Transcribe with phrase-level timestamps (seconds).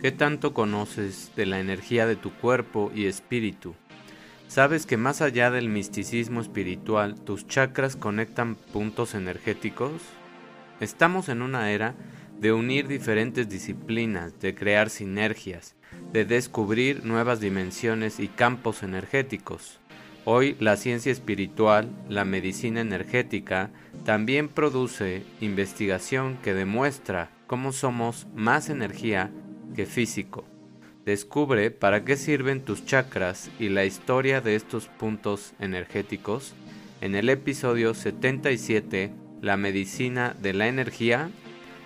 [0.00, 3.74] ¿Qué tanto conoces de la energía de tu cuerpo y espíritu?
[4.48, 10.02] ¿Sabes que más allá del misticismo espiritual, tus chakras conectan puntos energéticos?
[10.80, 11.94] Estamos en una era
[12.38, 15.74] de unir diferentes disciplinas, de crear sinergias,
[16.12, 19.80] de descubrir nuevas dimensiones y campos energéticos.
[20.26, 23.70] Hoy la ciencia espiritual, la medicina energética,
[24.04, 29.30] también produce investigación que demuestra cómo somos más energía
[29.74, 30.44] que físico.
[31.04, 36.54] Descubre para qué sirven tus chakras y la historia de estos puntos energéticos
[37.00, 41.30] en el episodio 77, La medicina de la energía,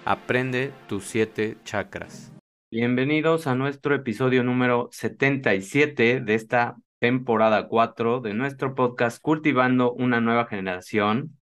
[0.04, 2.32] aprende tus siete chakras.
[2.70, 10.20] Bienvenidos a nuestro episodio número 77 de esta temporada 4 de nuestro podcast Cultivando una
[10.20, 11.36] nueva generación.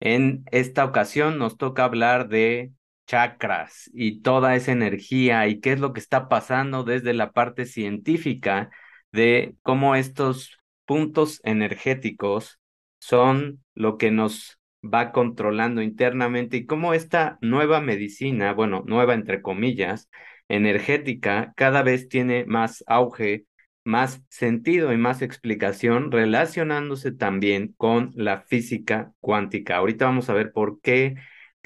[0.00, 2.72] En esta ocasión nos toca hablar de
[3.06, 7.66] chakras y toda esa energía y qué es lo que está pasando desde la parte
[7.66, 8.70] científica
[9.12, 12.60] de cómo estos puntos energéticos
[12.98, 19.42] son lo que nos va controlando internamente y cómo esta nueva medicina, bueno, nueva entre
[19.42, 20.08] comillas,
[20.48, 23.46] energética, cada vez tiene más auge,
[23.84, 29.76] más sentido y más explicación relacionándose también con la física cuántica.
[29.76, 31.16] Ahorita vamos a ver por qué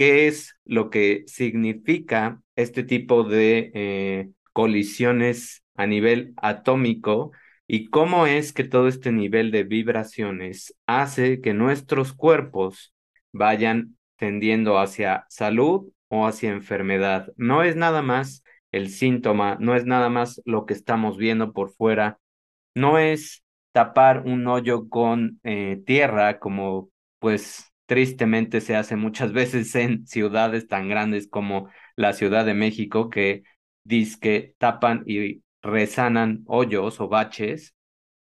[0.01, 7.33] qué es lo que significa este tipo de eh, colisiones a nivel atómico
[7.67, 12.95] y cómo es que todo este nivel de vibraciones hace que nuestros cuerpos
[13.33, 17.31] vayan tendiendo hacia salud o hacia enfermedad.
[17.37, 21.75] No es nada más el síntoma, no es nada más lo que estamos viendo por
[21.75, 22.19] fuera,
[22.75, 29.75] no es tapar un hoyo con eh, tierra como pues tristemente se hace muchas veces
[29.75, 33.43] en ciudades tan grandes como la Ciudad de México que
[34.21, 37.75] que tapan y resanan hoyos o baches.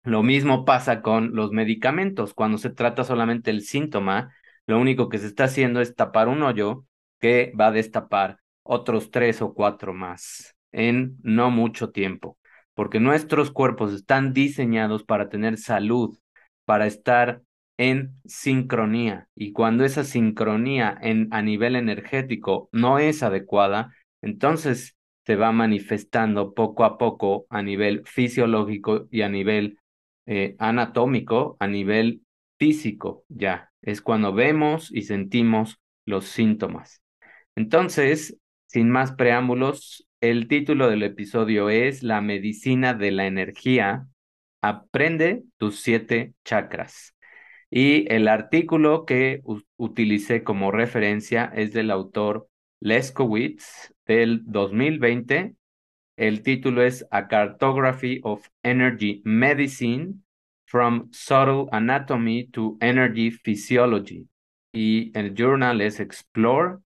[0.04, 2.34] Lo mismo pasa con los medicamentos.
[2.34, 4.36] Cuando se trata solamente el síntoma,
[4.68, 6.86] lo único que se está haciendo es tapar un hoyo
[7.22, 12.38] que va a destapar otros tres o cuatro más en no mucho tiempo,
[12.74, 16.20] porque nuestros cuerpos están diseñados para tener salud,
[16.66, 17.42] para estar
[17.78, 25.36] en sincronía y cuando esa sincronía en, a nivel energético no es adecuada, entonces se
[25.36, 29.80] va manifestando poco a poco a nivel fisiológico y a nivel
[30.26, 32.22] eh, anatómico, a nivel
[32.58, 33.72] físico, ya.
[33.82, 37.02] Es cuando vemos y sentimos los síntomas.
[37.56, 38.38] Entonces,
[38.68, 44.08] sin más preámbulos, el título del episodio es La medicina de la energía.
[44.62, 47.15] Aprende tus siete chakras.
[47.78, 49.42] Y el artículo que
[49.76, 52.48] utilicé como referencia es del autor
[52.80, 55.56] Leskowitz del 2020.
[56.16, 60.22] El título es A Cartography of Energy Medicine
[60.64, 64.30] from Subtle Anatomy to Energy Physiology.
[64.72, 66.78] Y el journal es Explore.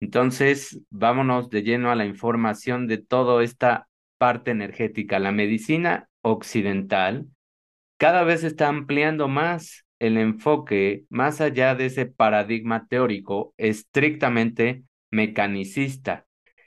[0.00, 3.86] Entonces, vámonos de lleno a la información de toda esta
[4.18, 5.20] parte energética.
[5.20, 7.28] La medicina occidental
[7.96, 16.26] cada vez está ampliando más el enfoque más allá de ese paradigma teórico estrictamente mecanicista.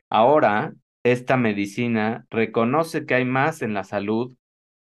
[0.09, 0.73] Ahora,
[1.03, 4.35] esta medicina reconoce que hay más en la salud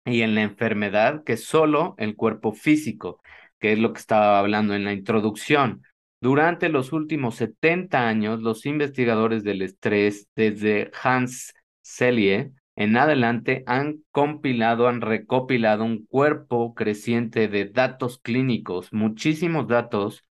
[0.05, 3.23] y en la enfermedad que solo el cuerpo físico,
[3.59, 5.83] que es lo que estaba hablando en la introducción.
[6.21, 14.03] Durante los últimos 70 años, los investigadores del estrés, desde Hans Selye en adelante han
[14.11, 20.25] compilado, han recopilado un cuerpo creciente de datos clínicos, muchísimos datos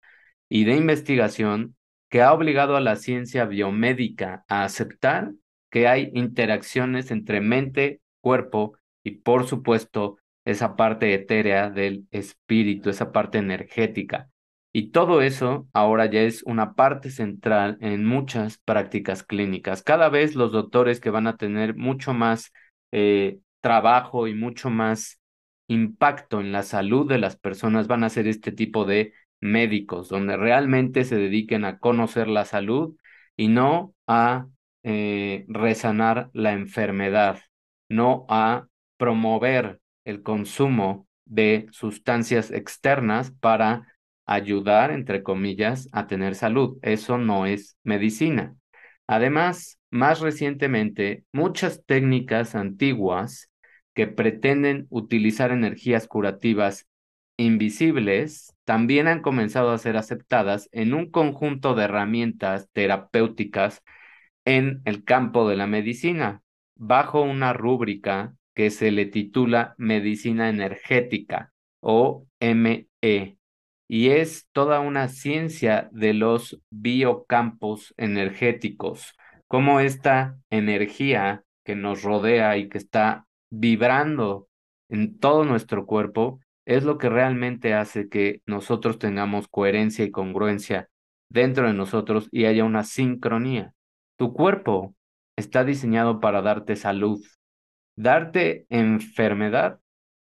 [0.50, 1.76] y de investigación
[2.10, 5.34] que ha obligado a la ciencia biomédica a aceptar
[5.70, 13.12] que hay interacciones entre mente, cuerpo y por supuesto esa parte etérea del espíritu, esa
[13.12, 14.30] parte energética.
[14.76, 19.84] Y todo eso ahora ya es una parte central en muchas prácticas clínicas.
[19.84, 22.52] Cada vez los doctores que van a tener mucho más
[22.92, 25.22] eh, trabajo y mucho más
[25.68, 30.38] impacto en la salud de las personas van a ser este tipo de médicos, donde
[30.38, 32.96] realmente se dediquen a conocer la salud
[33.38, 34.48] y no a
[34.84, 37.40] eh, resanar la enfermedad,
[37.90, 38.68] no a
[38.98, 43.93] promover el consumo de sustancias externas para
[44.26, 46.78] ayudar, entre comillas, a tener salud.
[46.82, 48.56] Eso no es medicina.
[49.08, 53.52] Además, más recientemente, muchas técnicas antiguas
[53.94, 56.88] que pretenden utilizar energías curativas
[57.38, 63.84] invisibles también han comenzado a ser aceptadas en un conjunto de herramientas terapéuticas
[64.46, 66.42] en el campo de la medicina,
[66.76, 72.88] bajo una rúbrica que se le titula Medicina Energética o ME,
[73.88, 79.16] y es toda una ciencia de los biocampos energéticos,
[79.48, 84.48] cómo esta energía que nos rodea y que está vibrando
[84.90, 90.90] en todo nuestro cuerpo es lo que realmente hace que nosotros tengamos coherencia y congruencia
[91.30, 93.74] dentro de nosotros y haya una sincronía.
[94.18, 94.96] Tu cuerpo
[95.36, 97.24] está diseñado para darte salud.
[97.96, 99.80] Darte enfermedad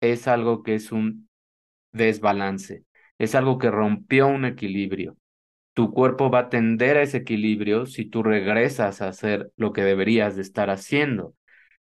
[0.00, 1.28] es algo que es un
[1.92, 2.84] desbalance,
[3.18, 5.16] es algo que rompió un equilibrio.
[5.74, 9.82] Tu cuerpo va a tender a ese equilibrio si tú regresas a hacer lo que
[9.82, 11.34] deberías de estar haciendo.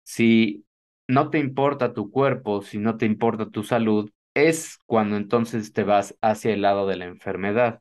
[0.02, 0.64] Si
[1.08, 5.84] no te importa tu cuerpo, si no te importa tu salud, es cuando entonces te
[5.84, 7.80] vas hacia el lado de la enfermedad.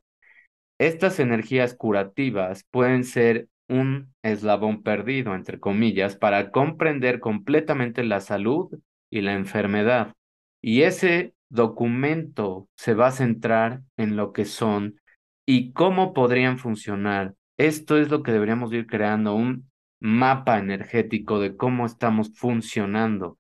[0.80, 8.70] Estas energías curativas pueden ser un eslabón perdido, entre comillas, para comprender completamente la salud
[9.10, 10.14] y la enfermedad.
[10.62, 15.00] Y ese documento se va a centrar en lo que son
[15.46, 17.36] y cómo podrían funcionar.
[17.58, 19.70] Esto es lo que deberíamos ir creando, un
[20.00, 23.38] mapa energético de cómo estamos funcionando.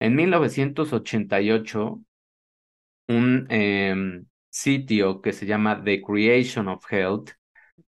[0.00, 2.00] En 1988,
[3.08, 7.32] un em, sitio que se llama The Creation of Health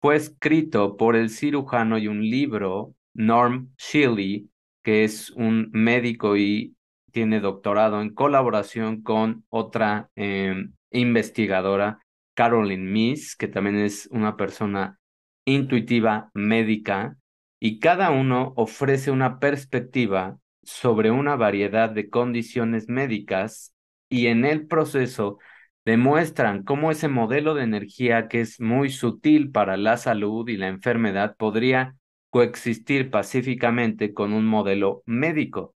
[0.01, 4.49] fue escrito por el cirujano y un libro, Norm Shilley,
[4.83, 6.75] que es un médico y
[7.11, 11.99] tiene doctorado en colaboración con otra em, investigadora,
[12.33, 14.99] Carolyn Miss, que también es una persona
[15.45, 17.17] intuitiva médica,
[17.59, 23.73] y cada uno ofrece una perspectiva sobre una variedad de condiciones médicas
[24.09, 25.37] y en el proceso
[25.85, 30.67] demuestran cómo ese modelo de energía que es muy sutil para la salud y la
[30.67, 31.95] enfermedad podría
[32.29, 35.75] coexistir pacíficamente con un modelo médico.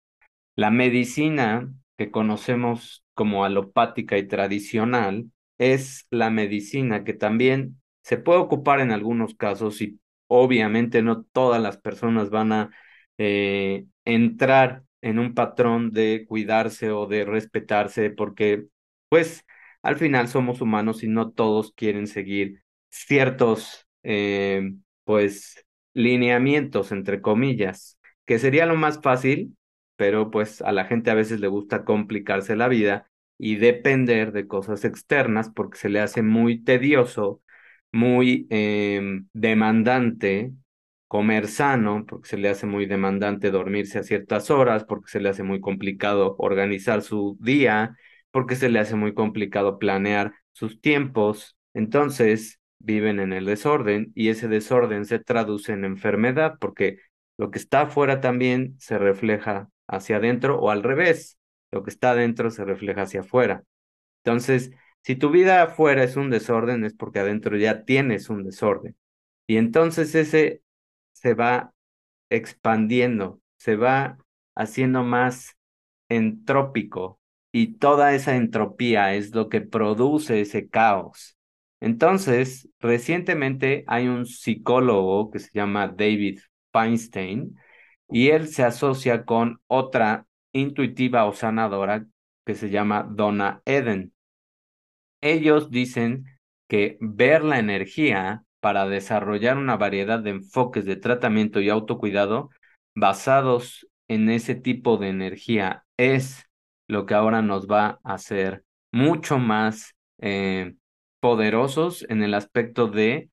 [0.57, 8.41] La medicina que conocemos como alopática y tradicional es la medicina que también se puede
[8.41, 12.71] ocupar en algunos casos y obviamente no todas las personas van a
[13.19, 18.67] eh, entrar en un patrón de cuidarse o de respetarse porque
[19.09, 19.45] pues
[19.83, 24.73] al final somos humanos y no todos quieren seguir ciertos, eh,
[25.05, 25.65] pues,
[25.95, 29.57] lineamientos, entre comillas, que sería lo más fácil,
[29.97, 34.47] pero pues a la gente a veces le gusta complicarse la vida y depender de
[34.47, 37.43] cosas externas porque se le hace muy tedioso,
[37.93, 40.53] muy em, demandante
[41.09, 45.29] comer sano, porque se le hace muy demandante dormirse a ciertas horas, porque se le
[45.29, 47.97] hace muy complicado organizar su día,
[48.31, 54.29] porque se le hace muy complicado planear sus tiempos, entonces viven en el desorden y
[54.29, 56.99] ese desorden se traduce en enfermedad porque
[57.39, 61.39] lo que está afuera también se refleja hacia adentro o al revés,
[61.71, 63.65] lo que está adentro se refleja hacia afuera.
[64.25, 64.71] Entonces,
[65.03, 68.97] si tu vida afuera es un desorden es porque adentro ya tienes un desorden
[69.47, 70.63] y entonces ese
[71.13, 71.73] se va
[72.31, 74.19] expandiendo, se va
[74.55, 75.57] haciendo más
[76.09, 77.21] entrópico,
[77.53, 81.37] y toda esa entropía es lo que produce ese caos.
[81.81, 86.41] Entonces, recientemente hay un psicólogo que se llama David
[86.73, 87.59] Feinstein
[88.13, 92.07] y él se asocia con otra intuitiva o sanadora
[92.45, 94.13] que se llama Donna Eden.
[95.21, 96.27] Ellos dicen
[96.69, 102.51] que ver la energía para desarrollar una variedad de enfoques de tratamiento y autocuidado
[102.95, 106.47] basados en ese tipo de energía es
[106.87, 110.75] lo que ahora nos va a hacer mucho más eh,
[111.21, 113.31] poderosos en el aspecto de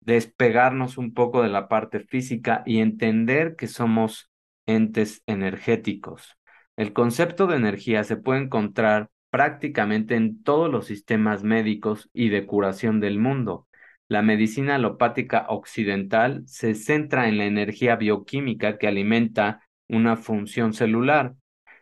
[0.00, 4.31] despegarnos un poco de la parte física y entender que somos
[4.66, 6.36] entes energéticos.
[6.76, 12.46] El concepto de energía se puede encontrar prácticamente en todos los sistemas médicos y de
[12.46, 13.66] curación del mundo.
[14.08, 21.34] La medicina alopática occidental se centra en la energía bioquímica que alimenta una función celular,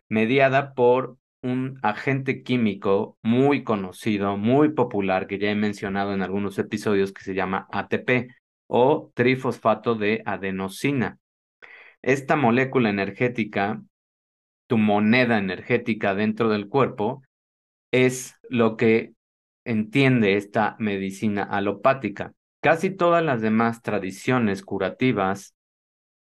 [0.08, 6.58] mediada por un agente químico muy conocido, muy popular, que ya he mencionado en algunos
[6.58, 8.28] episodios, que se llama ATP
[8.66, 11.18] o trifosfato de adenosina.
[12.02, 13.82] Esta molécula energética,
[14.66, 17.22] tu moneda energética dentro del cuerpo,
[17.92, 19.14] es lo que
[19.64, 22.32] entiende esta medicina alopática.
[22.62, 25.54] Casi todas las demás tradiciones curativas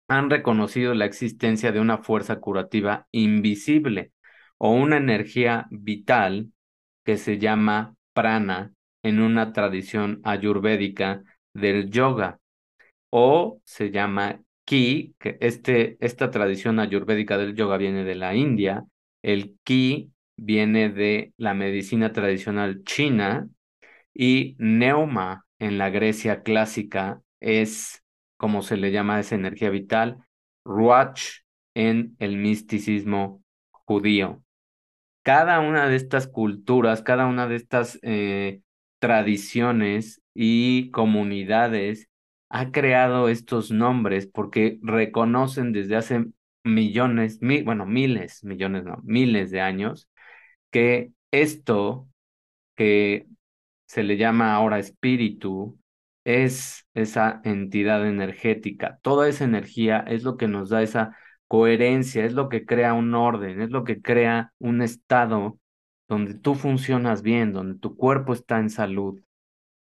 [0.09, 4.13] han reconocido la existencia de una fuerza curativa invisible
[4.57, 6.53] o una energía vital
[7.05, 11.23] que se llama prana en una tradición ayurvédica
[11.55, 12.41] del yoga
[13.11, 18.85] o se llama ki, que este, esta tradición ayurvédica del yoga viene de la India,
[19.23, 23.49] el ki viene de la medicina tradicional china
[24.13, 28.05] y neuma en la Grecia clásica es,
[28.37, 30.19] como se le llama esa energía vital,
[30.67, 31.23] ruach
[31.75, 34.43] en el misticismo judío.
[35.23, 38.61] Cada una de estas culturas, cada una de estas eh,
[38.99, 42.11] tradiciones y comunidades
[42.51, 46.27] ha creado estos nombres porque reconocen desde hace
[46.65, 50.09] millones, bueno, miles, millones no, miles de años,
[50.71, 52.09] que esto
[52.77, 53.27] que
[53.87, 55.79] se le llama ahora espíritu
[56.25, 58.99] es esa entidad energética.
[59.03, 63.15] Toda esa energía es lo que nos da esa coherencia, es lo que crea un
[63.15, 65.59] orden, es lo que crea un estado
[66.09, 69.21] donde tú funcionas bien, donde tu cuerpo está en salud.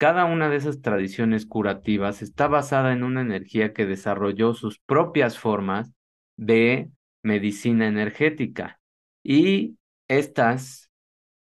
[0.03, 5.39] Cada una de esas tradiciones curativas está basada en una energía que desarrolló sus propias
[5.39, 5.93] formas
[6.37, 6.91] de
[7.23, 8.81] medicina energética.
[9.23, 9.79] Y
[10.09, 10.91] estas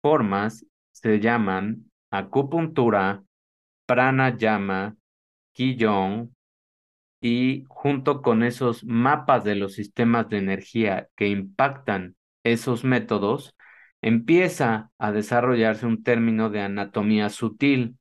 [0.01, 3.23] formas se llaman acupuntura,
[3.85, 4.97] pranayama,
[5.53, 6.33] qigong
[7.21, 13.55] y junto con esos mapas de los sistemas de energía que impactan esos métodos,
[14.01, 17.96] empieza a desarrollarse un término de anatomía sutil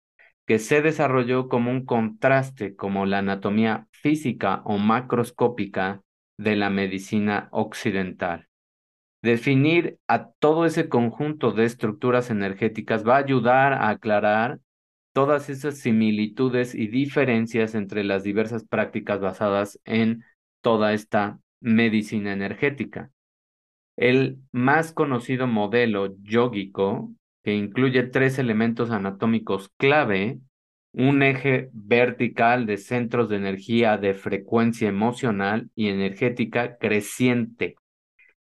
[0.47, 6.03] que se desarrolló como un contraste como la anatomía física o macroscópica
[6.39, 8.49] de la medicina occidental.
[9.23, 14.61] Definir a todo ese conjunto de estructuras energéticas va a ayudar a aclarar
[15.13, 20.23] todas esas similitudes y diferencias entre las diversas prácticas basadas en
[20.61, 23.11] toda esta medicina energética.
[23.97, 27.11] El más conocido modelo yógico,
[27.47, 30.41] que incluye tres elementos anatómicos clave,
[30.93, 37.77] un eje vertical de centros de energía de frecuencia emocional y energética creciente.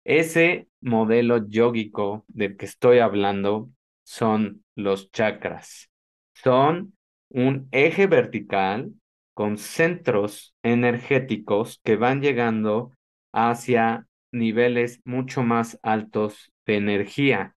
[0.05, 3.69] Ese modelo yógico del que estoy hablando
[4.05, 5.91] son los chakras
[6.33, 6.93] son
[7.27, 8.93] un eje vertical
[9.33, 12.93] con centros energéticos que van llegando
[13.33, 17.56] hacia niveles mucho más altos de energía.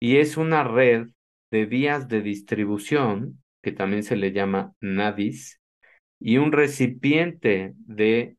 [0.00, 1.08] Y es una red
[1.50, 5.60] de vías de distribución, que también se le llama nadis,
[6.20, 8.36] y un recipiente de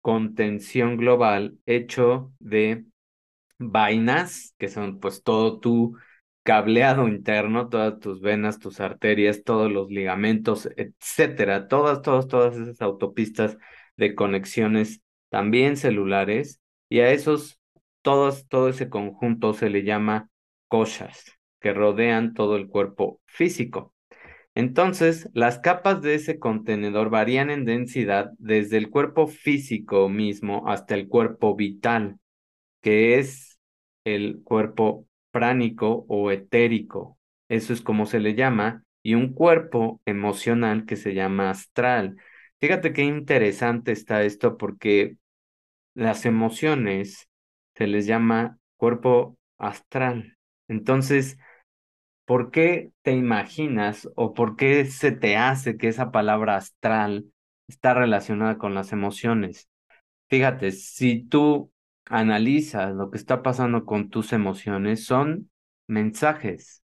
[0.00, 2.84] contención global hecho de
[3.58, 5.96] vainas, que son pues todo tu
[6.42, 12.82] cableado interno, todas tus venas, tus arterias, todos los ligamentos, etcétera, todas, todas, todas esas
[12.82, 13.56] autopistas
[13.96, 17.58] de conexiones también celulares y a esos,
[18.02, 20.28] todos, todo ese conjunto se le llama
[20.74, 21.24] koshas,
[21.60, 23.94] que rodean todo el cuerpo físico.
[24.56, 30.96] Entonces, las capas de ese contenedor varían en densidad desde el cuerpo físico mismo hasta
[30.96, 32.18] el cuerpo vital,
[32.82, 33.60] que es
[34.04, 40.86] el cuerpo pránico o etérico, eso es como se le llama, y un cuerpo emocional
[40.86, 42.16] que se llama astral.
[42.60, 45.18] Fíjate qué interesante está esto porque
[45.94, 47.28] las emociones
[47.76, 50.33] se les llama cuerpo astral.
[50.68, 51.38] Entonces,
[52.24, 57.26] ¿por qué te imaginas o por qué se te hace que esa palabra astral
[57.68, 59.68] está relacionada con las emociones?
[60.28, 61.72] Fíjate, si tú
[62.06, 65.50] analizas lo que está pasando con tus emociones, son
[65.86, 66.82] mensajes,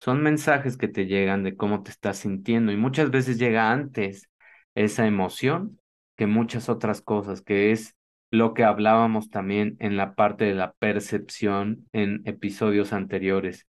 [0.00, 4.30] son mensajes que te llegan de cómo te estás sintiendo y muchas veces llega antes
[4.74, 5.80] esa emoción
[6.16, 7.96] que muchas otras cosas, que es
[8.30, 13.66] lo que hablábamos también en la parte de la percepción en episodios anteriores.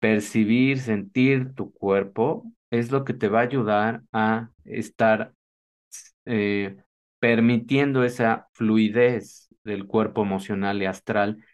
[0.00, 5.34] Percibir, sentir tu cuerpo es lo que te va a ayudar a estar
[6.24, 6.76] eh,
[7.18, 11.44] permitiendo esa fluidez del cuerpo emocional y astral.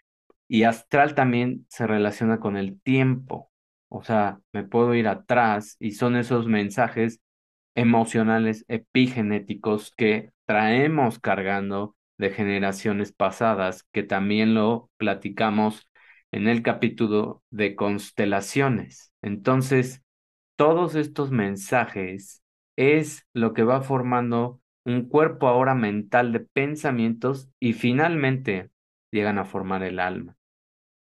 [0.49, 3.51] Y astral también se relaciona con el tiempo.
[3.89, 7.21] O sea, me puedo ir atrás y son esos mensajes
[7.75, 15.89] emocionales epigenéticos que traemos cargando de generaciones pasadas, que también lo platicamos
[16.33, 19.13] en el capítulo de constelaciones.
[19.23, 20.03] Entonces,
[20.57, 22.43] todos estos mensajes
[22.77, 28.71] es lo que va formando un cuerpo ahora mental de pensamientos y finalmente
[29.11, 30.37] llegan a formar el alma.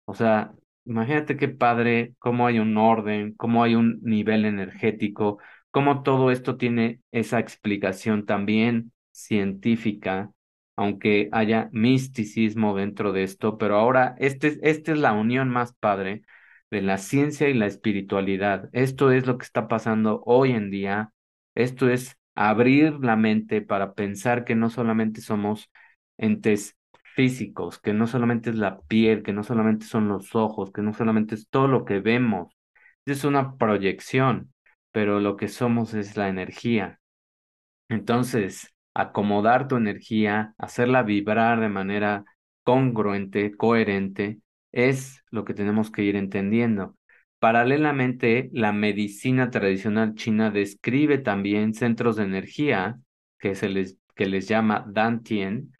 [0.05, 0.53] O sea,
[0.85, 5.39] imagínate qué padre, cómo hay un orden, cómo hay un nivel energético,
[5.71, 10.31] cómo todo esto tiene esa explicación también científica,
[10.75, 16.23] aunque haya misticismo dentro de esto, pero ahora este, esta es la unión más padre
[16.71, 18.69] de la ciencia y la espiritualidad.
[18.73, 21.11] Esto es lo que está pasando hoy en día,
[21.55, 25.69] esto es abrir la mente para pensar que no solamente somos
[26.17, 26.75] entes
[27.15, 30.93] físicos, que no solamente es la piel, que no solamente son los ojos, que no
[30.93, 32.53] solamente es todo lo que vemos,
[33.05, 34.53] es una proyección,
[34.91, 36.99] pero lo que somos es la energía.
[37.89, 42.25] Entonces, acomodar tu energía, hacerla vibrar de manera
[42.63, 44.39] congruente, coherente,
[44.71, 46.97] es lo que tenemos que ir entendiendo.
[47.39, 52.99] Paralelamente, la medicina tradicional china describe también centros de energía
[53.37, 55.73] que se les, que les llama Dantien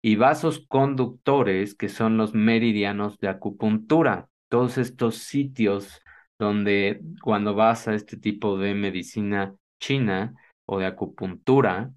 [0.00, 4.28] y vasos conductores que son los meridianos de acupuntura.
[4.48, 6.00] Todos estos sitios
[6.38, 10.34] donde cuando vas a este tipo de medicina china
[10.66, 11.92] o de acupuntura,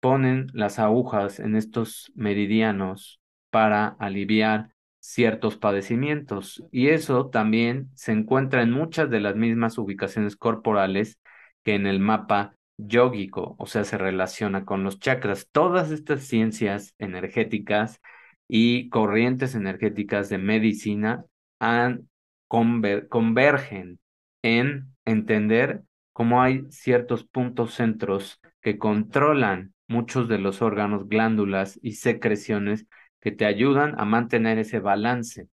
[0.00, 8.62] ponen las agujas en estos meridianos para aliviar ciertos padecimientos y eso también se encuentra
[8.62, 11.18] en muchas de las mismas ubicaciones corporales
[11.64, 15.48] que en el mapa yógico, o sea, se relaciona con los chakras.
[15.50, 18.00] Todas estas ciencias energéticas
[18.48, 21.24] y corrientes energéticas de medicina
[21.58, 22.08] han
[22.48, 23.98] convergen
[24.42, 31.92] en entender cómo hay ciertos puntos centros que controlan muchos de los órganos, glándulas y
[31.92, 32.86] secreciones
[33.20, 35.48] que te ayudan a mantener ese balance.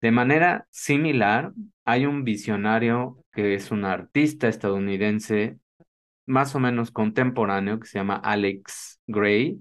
[0.00, 1.52] De manera similar,
[1.84, 5.58] hay un visionario que es un artista estadounidense
[6.26, 9.60] más o menos contemporáneo que se llama Alex Gray,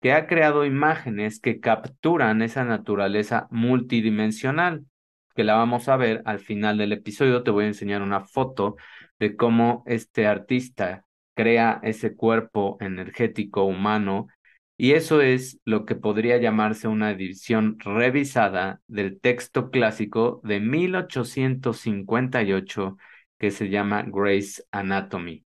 [0.00, 4.86] que ha creado imágenes que capturan esa naturaleza multidimensional,
[5.34, 7.42] que la vamos a ver al final del episodio.
[7.42, 8.76] Te voy a enseñar una foto
[9.18, 11.04] de cómo este artista
[11.40, 14.28] crea ese cuerpo energético humano
[14.76, 22.98] y eso es lo que podría llamarse una edición revisada del texto clásico de 1858
[23.38, 25.46] que se llama Grace Anatomy.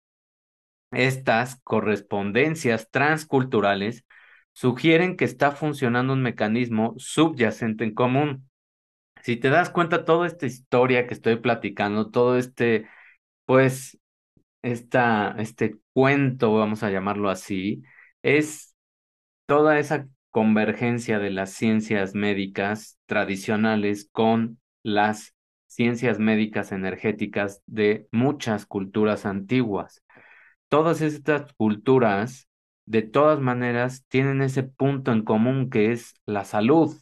[0.90, 4.04] Estas correspondencias transculturales
[4.52, 8.50] sugieren que está funcionando un mecanismo subyacente en común.
[9.22, 12.86] Si te das cuenta, toda esta historia que estoy platicando, todo este,
[13.46, 13.97] pues,
[14.62, 17.82] esta, este cuento, vamos a llamarlo así,
[18.22, 18.74] es
[19.46, 25.34] toda esa convergencia de las ciencias médicas tradicionales con las
[25.66, 30.02] ciencias médicas energéticas de muchas culturas antiguas.
[30.68, 32.48] Todas estas culturas,
[32.86, 36.96] de todas maneras, tienen ese punto en común que es la salud,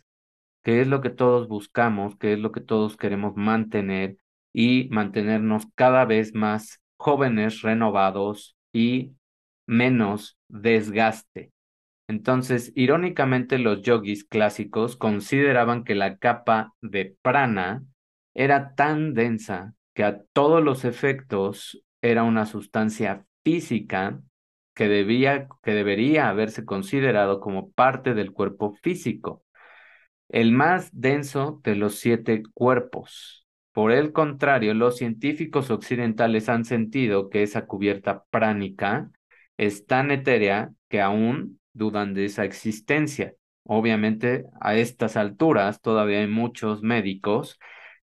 [0.63, 4.19] que es lo que todos buscamos, que es lo que todos queremos mantener
[4.53, 9.13] y mantenernos cada vez más jóvenes, renovados y
[9.67, 11.53] menos desgaste.
[12.09, 17.85] Entonces, irónicamente, los yogis clásicos consideraban que la capa de prana
[18.35, 24.21] era tan densa que a todos los efectos era una sustancia física
[24.75, 29.43] que, debía, que debería haberse considerado como parte del cuerpo físico,
[30.29, 33.46] el más denso de los siete cuerpos.
[33.77, 39.11] Por el contrario, los científicos occidentales han sentido que esa cubierta pránica
[39.59, 43.35] es tan etérea que aún dudan de esa existencia.
[43.65, 47.59] Obviamente, a estas alturas todavía hay muchos médicos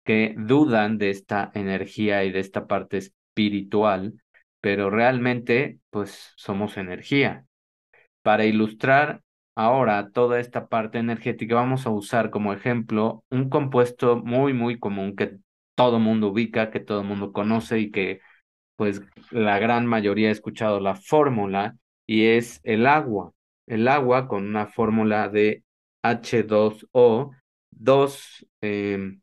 [0.04, 4.22] que dudan de esta energía y de esta parte espiritual,
[4.60, 7.46] pero realmente, pues somos energía.
[8.20, 9.22] Para ilustrar
[9.54, 15.16] ahora toda esta parte energética, vamos a usar como ejemplo un compuesto muy, muy común
[15.16, 15.38] que
[15.74, 18.20] todo mundo ubica, que todo mundo conoce y que
[18.76, 23.32] pues la gran mayoría ha escuchado la fórmula y es el agua
[23.66, 25.64] el agua con una fórmula de
[26.02, 27.32] H2O,
[27.70, 29.20] dos em,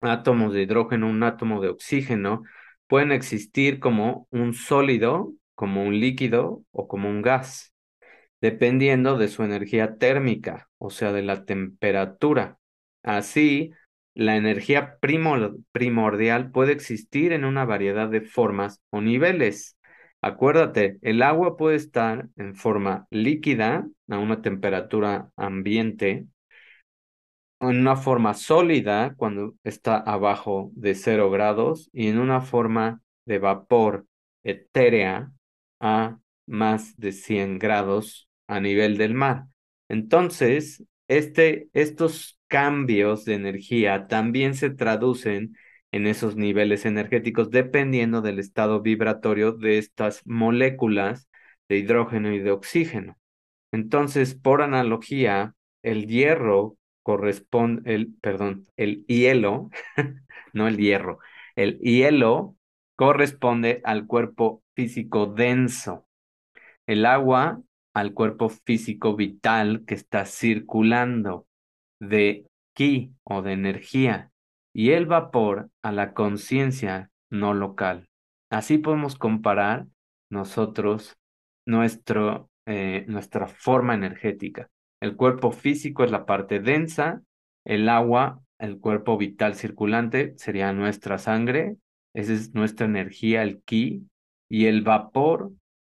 [0.00, 2.42] átomos de hidrógeno, un átomo de oxígeno,
[2.86, 7.74] pueden existir como un sólido, como un líquido o como un gas,
[8.40, 12.58] dependiendo de su energía térmica, o sea, de la temperatura.
[13.02, 13.72] Así,
[14.20, 19.78] la energía primordial puede existir en una variedad de formas o niveles.
[20.20, 26.26] Acuérdate, el agua puede estar en forma líquida a una temperatura ambiente,
[27.60, 33.38] en una forma sólida cuando está abajo de cero grados y en una forma de
[33.38, 34.06] vapor
[34.44, 35.32] etérea
[35.80, 39.46] a más de 100 grados a nivel del mar.
[39.88, 45.56] Entonces, este, estos cambios de energía también se traducen
[45.92, 51.28] en esos niveles energéticos dependiendo del estado vibratorio de estas moléculas
[51.68, 53.16] de hidrógeno y de oxígeno.
[53.72, 59.70] Entonces, por analogía, el hierro corresponde, el, perdón, el hielo,
[60.52, 61.20] no el hierro,
[61.56, 62.56] el hielo
[62.96, 66.06] corresponde al cuerpo físico denso,
[66.86, 67.62] el agua
[67.94, 71.46] al cuerpo físico vital que está circulando
[72.00, 74.30] de ki o de energía
[74.72, 78.08] y el vapor a la conciencia no local.
[78.50, 79.86] Así podemos comparar
[80.30, 81.16] nosotros
[81.66, 84.68] nuestro, eh, nuestra forma energética.
[85.00, 87.22] El cuerpo físico es la parte densa,
[87.64, 91.76] el agua, el cuerpo vital circulante sería nuestra sangre,
[92.14, 94.06] esa es nuestra energía, el ki,
[94.48, 95.52] y el vapor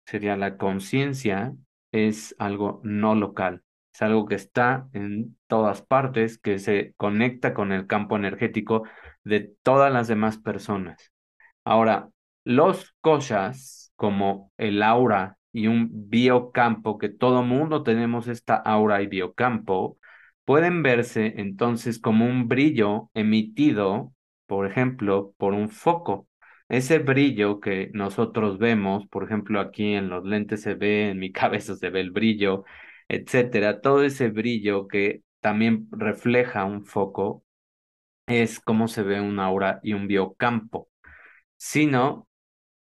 [0.06, 1.56] sería la conciencia,
[1.92, 7.72] es algo no local, es algo que está en todas partes, que se conecta con
[7.72, 8.84] el campo energético
[9.24, 11.12] de todas las demás personas.
[11.64, 12.10] Ahora,
[12.44, 19.08] los koshas, como el aura y un biocampo, que todo mundo tenemos esta aura y
[19.08, 19.98] biocampo,
[20.46, 24.14] pueden verse entonces como un brillo emitido,
[24.48, 26.28] por ejemplo, por un foco.
[26.70, 31.32] Ese brillo que nosotros vemos, por ejemplo, aquí en los lentes se ve, en mi
[31.34, 32.64] cabeza se ve el brillo,
[33.12, 37.44] etcétera, todo ese brillo que también refleja un foco
[38.28, 40.90] es como se ve un aura y un biocampo.
[41.58, 42.28] Sino,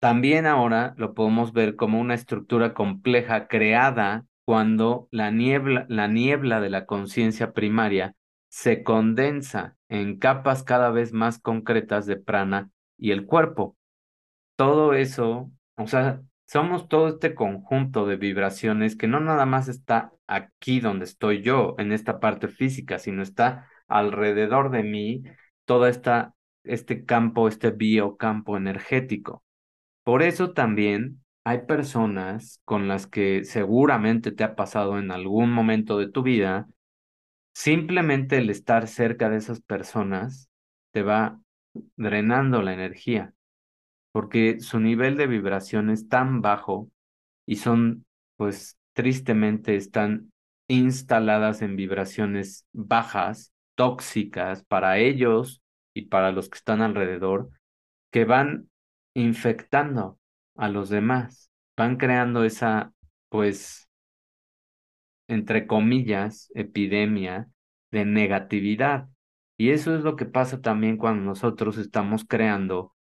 [0.01, 6.61] también ahora lo podemos ver como una estructura compleja creada cuando la niebla, la niebla
[6.61, 8.15] de la conciencia primaria
[8.49, 13.77] se condensa en capas cada vez más concretas de prana y el cuerpo.
[14.57, 20.13] Todo eso, o sea, somos todo este conjunto de vibraciones que no nada más está
[20.27, 25.25] aquí donde estoy yo, en esta parte física, sino está alrededor de mí,
[25.67, 26.35] todo esta,
[26.65, 29.45] este campo, este biocampo energético.
[30.05, 35.99] Por eso también hay personas con las que seguramente te ha pasado en algún momento
[35.99, 36.67] de tu vida,
[37.53, 40.49] simplemente el estar cerca de esas personas
[40.93, 41.43] te va
[41.97, 43.35] drenando la energía,
[44.19, 46.91] porque su nivel de vibración es tan bajo
[47.47, 48.05] y son,
[48.35, 50.33] pues tristemente, están
[50.67, 55.63] instaladas en vibraciones bajas, tóxicas para ellos
[55.95, 57.51] y para los que están alrededor,
[58.11, 58.69] que van
[59.15, 60.19] infectando
[60.57, 61.53] a los demás.
[61.77, 62.93] Van creando esa,
[63.29, 63.89] pues,
[65.29, 67.49] entre comillas, epidemia
[67.93, 69.09] de negatividad.
[69.57, 72.97] Y eso es lo que pasa también cuando nosotros estamos creando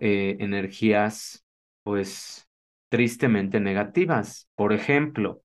[0.00, 1.44] eh, energías,
[1.82, 2.48] pues,
[2.88, 4.48] tristemente negativas.
[4.54, 5.42] Por ejemplo,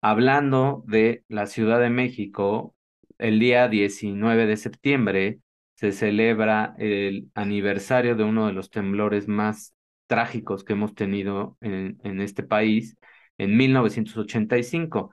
[0.00, 2.74] hablando de la Ciudad de México,
[3.18, 5.40] el día 19 de septiembre
[5.74, 9.74] se celebra el aniversario de uno de los temblores más
[10.06, 12.96] trágicos que hemos tenido en, en este país
[13.38, 15.10] en 1985.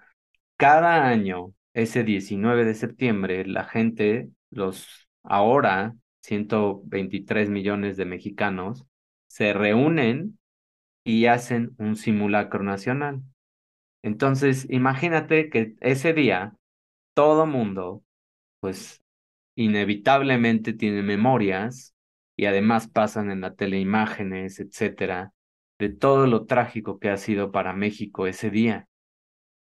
[0.58, 8.86] Cada año, ese 19 de septiembre, la gente, los ahora 123 millones de mexicanos,
[9.27, 10.39] se reúnen
[11.03, 13.21] y hacen un simulacro nacional.
[14.03, 16.55] Entonces, imagínate que ese día
[17.13, 18.03] todo mundo,
[18.60, 19.03] pues
[19.55, 21.95] inevitablemente tiene memorias
[22.38, 25.34] y además pasan en la tele imágenes, etcétera,
[25.79, 28.88] de todo lo trágico que ha sido para México ese día.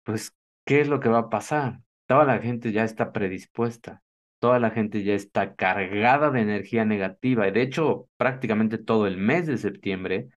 [0.04, 1.80] Pues, ¿qué es lo que va a pasar?
[2.06, 4.03] Toda la gente ya está predispuesta,
[4.44, 9.16] toda la gente ya está cargada de energía negativa y de hecho prácticamente todo el
[9.16, 10.28] mes de septiembre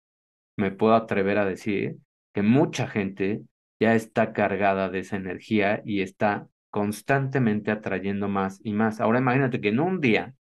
[0.55, 1.97] me puedo atrever a decir
[2.33, 3.41] que mucha gente
[3.81, 9.01] ya está cargada de esa energía y está constantemente atrayendo más y más.
[9.01, 10.33] Ahora imagínate que en un día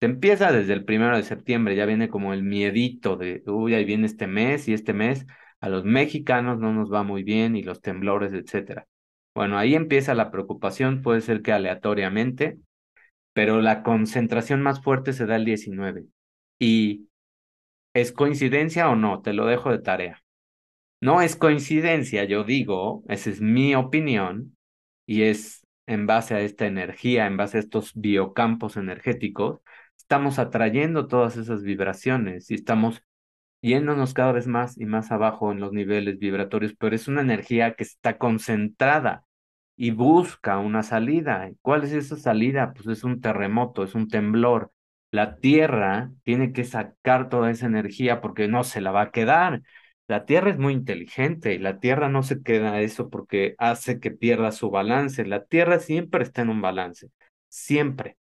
[0.00, 3.84] te empieza desde el primero de septiembre, ya viene como el miedito de, uy, ahí
[3.84, 5.28] viene este mes y este mes
[5.60, 8.88] a los mexicanos no nos va muy bien y los temblores, etcétera.
[9.32, 12.58] Bueno, ahí empieza la preocupación, puede ser que aleatoriamente,
[13.32, 16.06] pero la concentración más fuerte se da el 19.
[16.58, 17.08] ¿Y
[17.94, 19.22] es coincidencia o no?
[19.22, 20.22] Te lo dejo de tarea.
[21.00, 24.56] No es coincidencia, yo digo, esa es mi opinión,
[25.06, 29.60] y es en base a esta energía, en base a estos biocampos energéticos,
[29.96, 33.02] estamos atrayendo todas esas vibraciones y estamos
[33.62, 37.74] yéndonos cada vez más y más abajo en los niveles vibratorios, pero es una energía
[37.74, 39.24] que está concentrada
[39.80, 41.50] y busca una salida.
[41.62, 42.74] ¿Cuál es esa salida?
[42.74, 44.72] Pues es un terremoto, es un temblor.
[45.10, 49.62] La Tierra tiene que sacar toda esa energía porque no se la va a quedar.
[50.06, 54.10] La Tierra es muy inteligente y la Tierra no se queda eso porque hace que
[54.10, 55.24] pierda su balance.
[55.24, 57.08] La Tierra siempre está en un balance,
[57.48, 58.18] siempre.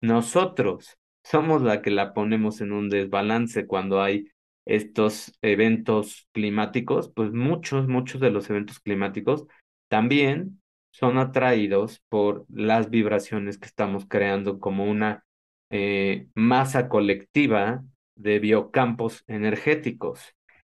[0.00, 4.26] Nosotros somos la que la ponemos en un desbalance cuando hay
[4.64, 9.46] estos eventos climáticos, pues muchos, muchos de los eventos climáticos
[9.88, 10.60] también
[10.96, 15.26] son atraídos por las vibraciones que estamos creando como una
[15.68, 20.34] eh, masa colectiva de biocampos energéticos.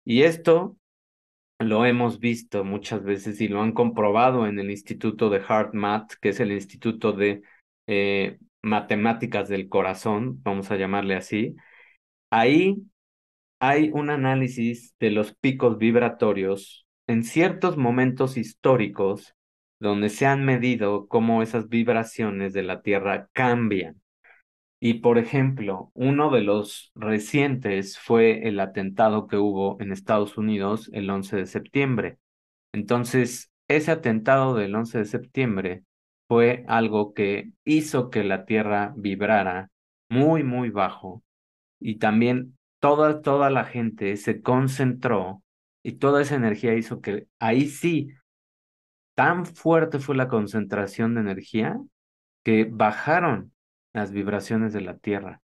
[0.07, 0.79] Y esto
[1.59, 6.31] lo hemos visto muchas veces y lo han comprobado en el Instituto de HeartMath, que
[6.31, 7.43] es el Instituto de
[7.87, 11.57] eh, Matemáticas del Corazón, vamos a llamarle así.
[12.31, 12.79] Ahí
[13.61, 19.36] hay un análisis de los picos vibratorios en ciertos momentos históricos
[19.79, 24.01] donde se han medido cómo esas vibraciones de la Tierra cambian.
[24.81, 30.91] Y por ejemplo, uno de los recientes fue el atentado que hubo en Estados Unidos
[30.93, 32.19] el 11 de septiembre.
[32.73, 35.85] Entonces, ese atentado del 11 de septiembre
[36.29, 39.71] fue algo que hizo que la Tierra vibrara
[40.09, 41.23] muy, muy bajo
[41.81, 45.43] y también toda, toda la gente se concentró
[45.83, 48.09] y toda esa energía hizo que ahí sí,
[49.17, 51.81] tan fuerte fue la concentración de energía
[52.45, 53.53] que bajaron
[53.93, 55.43] las vibraciones de la Tierra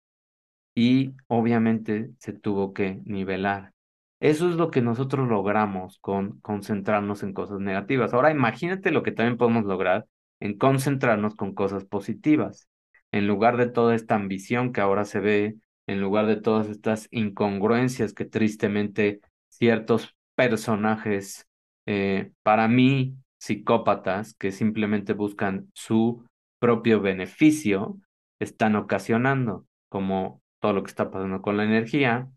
[0.74, 3.72] y obviamente se tuvo que nivelar.
[4.20, 8.14] Eso es lo que nosotros logramos con concentrarnos en cosas negativas.
[8.14, 10.07] Ahora imagínate lo que también podemos lograr
[10.40, 12.68] en concentrarnos con cosas positivas.
[13.12, 17.09] En lugar de toda esta ambición que ahora se ve, en lugar de todas estas
[17.11, 21.46] incongruencias que tristemente ciertos personajes,
[21.87, 26.26] eh, para mí, psicópatas, que simplemente buscan su
[26.59, 27.98] propio beneficio,
[28.40, 32.28] están ocasionando, como todo lo que está pasando con la energía,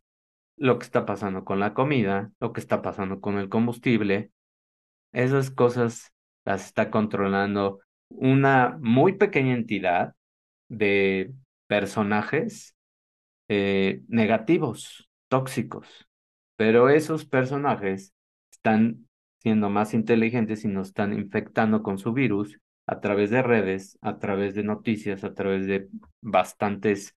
[0.56, 4.32] lo que está pasando con la comida, lo que está pasando con el combustible.
[5.12, 6.14] Esas cosas
[6.46, 10.16] las está controlando una muy pequeña entidad
[10.68, 11.34] de
[11.68, 12.76] personajes
[13.48, 16.08] eh, negativos, tóxicos.
[16.56, 18.14] Pero esos personajes
[18.52, 19.09] están
[19.40, 24.18] siendo más inteligentes y nos están infectando con su virus a través de redes, a
[24.20, 25.88] través de noticias, a través de
[26.22, 27.16] bastantes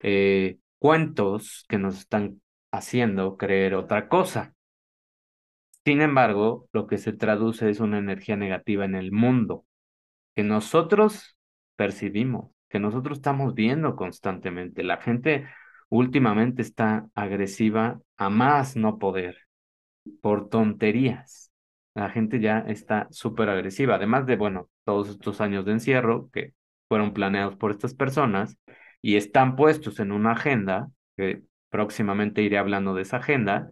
[0.00, 4.54] eh, cuentos que nos están haciendo creer otra cosa.
[5.84, 9.64] Sin embargo, lo que se traduce es una energía negativa en el mundo
[10.34, 11.36] que nosotros
[11.76, 14.82] percibimos, que nosotros estamos viendo constantemente.
[14.82, 15.46] La gente
[15.88, 19.38] últimamente está agresiva a más no poder
[20.20, 21.52] por tonterías.
[21.94, 26.54] La gente ya está súper agresiva, además de, bueno, todos estos años de encierro que
[26.88, 28.58] fueron planeados por estas personas
[29.00, 33.70] y están puestos en una agenda, que próximamente iré hablando de esa agenda,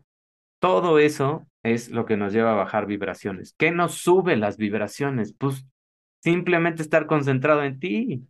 [0.61, 3.55] todo eso es lo que nos lleva a bajar vibraciones.
[3.59, 5.35] ¿Qué nos sube las vibraciones?
[5.37, 5.67] Pues
[6.21, 8.29] simplemente estar concentrado en ti,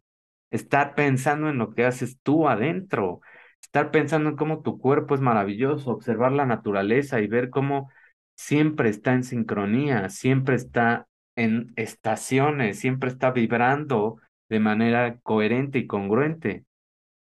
[0.50, 3.20] estar pensando en lo que haces tú adentro,
[3.62, 7.90] estar pensando en cómo tu cuerpo es maravilloso, observar la naturaleza y ver cómo
[8.37, 14.18] siempre está en sincronía, siempre está en estaciones, siempre está vibrando
[14.49, 16.64] de manera coherente y congruente.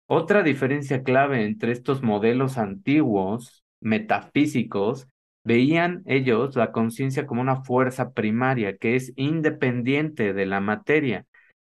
[0.07, 5.07] Otra diferencia clave entre estos modelos antiguos, metafísicos,
[5.45, 11.27] veían ellos la conciencia como una fuerza primaria que es independiente de la materia,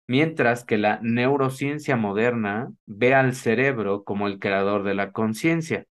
[0.06, 5.86] mientras que la neurociencia moderna ve al cerebro como el creador de la conciencia.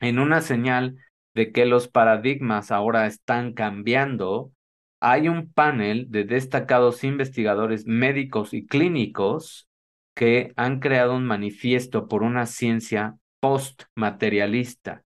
[0.00, 0.96] En una señal
[1.34, 4.52] de que los paradigmas ahora están cambiando,
[5.00, 9.68] hay un panel de destacados investigadores médicos y clínicos
[10.14, 15.04] que han creado un manifiesto por una ciencia postmaterialista.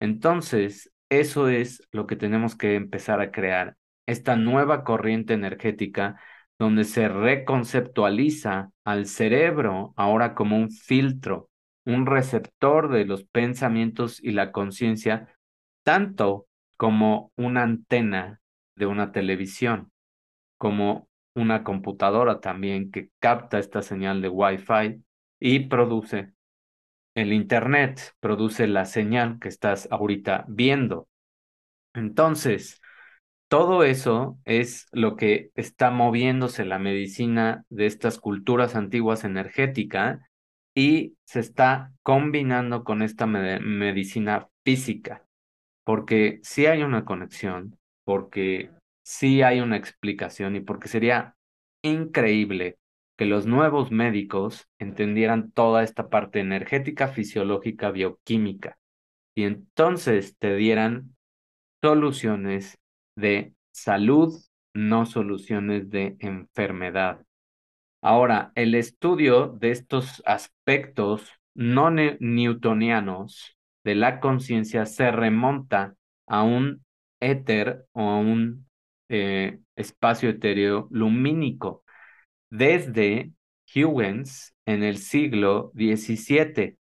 [0.00, 6.20] Entonces, eso es lo que tenemos que empezar a crear, esta nueva corriente energética
[6.58, 11.50] donde se reconceptualiza al cerebro ahora como un filtro,
[11.84, 15.28] un receptor de los pensamientos y la conciencia,
[15.88, 16.46] tanto
[16.76, 18.42] como una antena
[18.76, 19.90] de una televisión,
[20.58, 25.02] como una computadora también que capta esta señal de Wi-Fi
[25.40, 26.34] y produce
[27.14, 31.08] el Internet, produce la señal que estás ahorita viendo.
[31.94, 32.82] Entonces,
[33.48, 40.28] todo eso es lo que está moviéndose la medicina de estas culturas antiguas energética
[40.74, 45.24] y se está combinando con esta medicina física,
[45.88, 48.70] porque sí hay una conexión, porque
[49.02, 51.34] sí hay una explicación y porque sería
[51.80, 52.76] increíble
[53.16, 58.78] que los nuevos médicos entendieran toda esta parte energética, fisiológica, bioquímica
[59.34, 61.16] y entonces te dieran
[61.82, 62.78] soluciones
[63.16, 64.38] de salud,
[64.74, 67.24] no soluciones de enfermedad.
[68.02, 75.94] Ahora, el estudio de estos aspectos no newtonianos de la conciencia se remonta
[76.26, 76.84] a un
[77.20, 78.66] éter o a un
[79.08, 81.84] eh, espacio etéreo lumínico
[82.50, 83.32] desde
[83.74, 86.76] Huygens en el siglo XVII.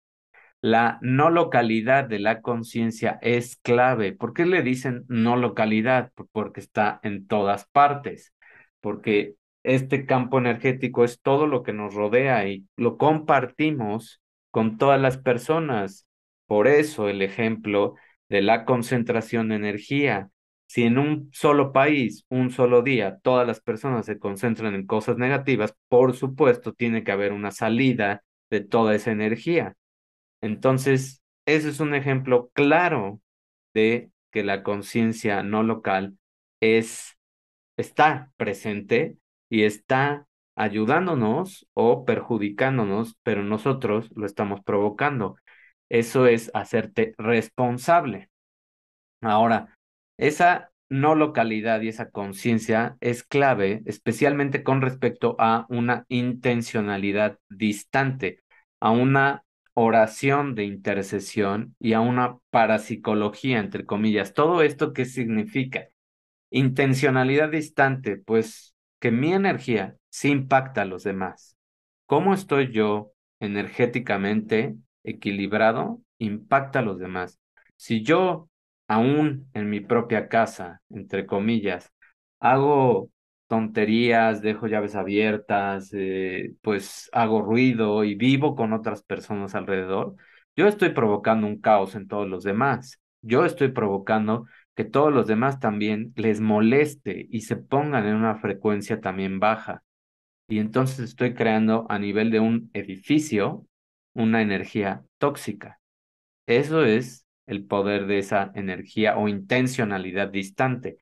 [0.61, 4.13] La no localidad de la conciencia es clave.
[4.13, 6.13] ¿Por qué le dicen no localidad?
[6.33, 8.35] Porque está en todas partes,
[8.81, 15.01] porque este campo energético es todo lo que nos rodea y lo compartimos con todas
[15.01, 16.07] las personas.
[16.47, 17.95] Por eso el ejemplo
[18.29, 20.31] de la concentración de energía.
[20.67, 25.17] Si en un solo país, un solo día, todas las personas se concentran en cosas
[25.17, 29.77] negativas, por supuesto tiene que haber una salida de toda esa energía.
[30.41, 33.21] Entonces, ese es un ejemplo claro
[33.75, 36.19] de que la conciencia no local
[36.61, 37.17] es,
[37.77, 45.37] está presente y está ayudándonos o perjudicándonos, pero nosotros lo estamos provocando.
[45.89, 48.29] Eso es hacerte responsable.
[49.21, 49.77] Ahora,
[50.19, 58.43] esa no localidad y esa conciencia es clave, especialmente con respecto a una intencionalidad distante,
[58.81, 59.45] a una
[59.75, 64.33] oración de intercesión y a una parapsicología, entre comillas.
[64.33, 65.89] Todo esto, ¿qué significa?
[66.51, 71.57] Intencionalidad distante, pues que mi energía sí impacta a los demás.
[72.07, 76.03] ¿Cómo estoy yo energéticamente equilibrado?
[76.19, 77.41] Impacta a los demás.
[77.77, 78.49] Si yo,
[78.89, 81.93] aún en mi propia casa, entre comillas,
[82.41, 83.11] hago
[83.49, 90.17] tonterías, dejo llaves abiertas, eh, pues hago ruido y vivo con otras personas alrededor,
[90.57, 93.01] yo estoy provocando un caos en todos los demás.
[93.23, 98.37] Yo estoy provocando que todos los demás también les moleste y se pongan en una
[98.37, 99.83] frecuencia también baja.
[100.49, 103.67] Y entonces estoy creando a nivel de un edificio
[104.17, 105.81] una energía tóxica.
[106.47, 110.99] Eso es el poder de esa energía o intencionalidad distante.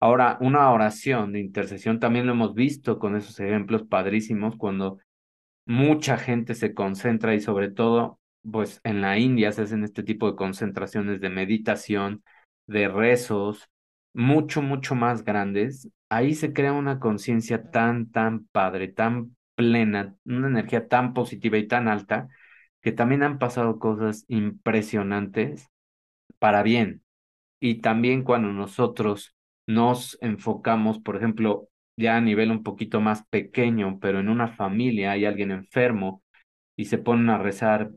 [0.00, 4.98] Ahora, una oración de intercesión también lo hemos visto con esos ejemplos padrísimos cuando
[5.66, 10.30] mucha gente se concentra y sobre todo, pues en la India se hacen este tipo
[10.30, 12.22] de concentraciones de meditación,
[12.66, 13.68] de rezos,
[14.12, 15.88] mucho, mucho más grandes.
[16.10, 21.66] Ahí se crea una conciencia tan, tan padre, tan plena, una energía tan positiva y
[21.66, 22.28] tan alta,
[22.82, 25.68] que también han pasado cosas impresionantes
[26.38, 27.02] para bien.
[27.60, 29.36] Y también cuando nosotros
[29.66, 35.12] nos enfocamos, por ejemplo, ya a nivel un poquito más pequeño, pero en una familia
[35.12, 36.22] hay alguien enfermo
[36.76, 37.90] y se ponen a rezar,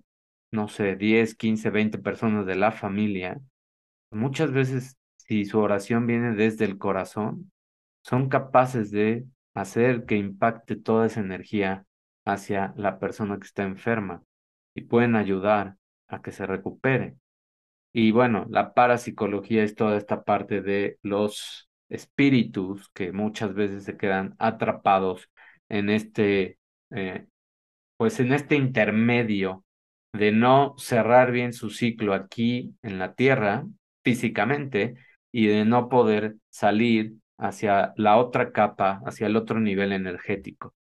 [0.51, 3.39] no sé, 10, 15, 20 personas de la familia,
[4.11, 7.51] muchas veces si su oración viene desde el corazón,
[8.03, 11.85] son capaces de hacer que impacte toda esa energía
[12.25, 14.23] hacia la persona que está enferma
[14.75, 15.75] y pueden ayudar
[16.07, 17.15] a que se recupere.
[17.93, 23.97] Y bueno, la parapsicología es toda esta parte de los espíritus que muchas veces se
[23.97, 25.29] quedan atrapados
[25.69, 26.57] en este,
[26.91, 27.27] eh,
[27.97, 29.65] pues en este intermedio
[30.13, 33.65] de no cerrar bien su ciclo aquí en la Tierra
[34.03, 34.95] físicamente
[35.31, 40.73] y de no poder salir hacia la otra capa, hacia el otro nivel energético.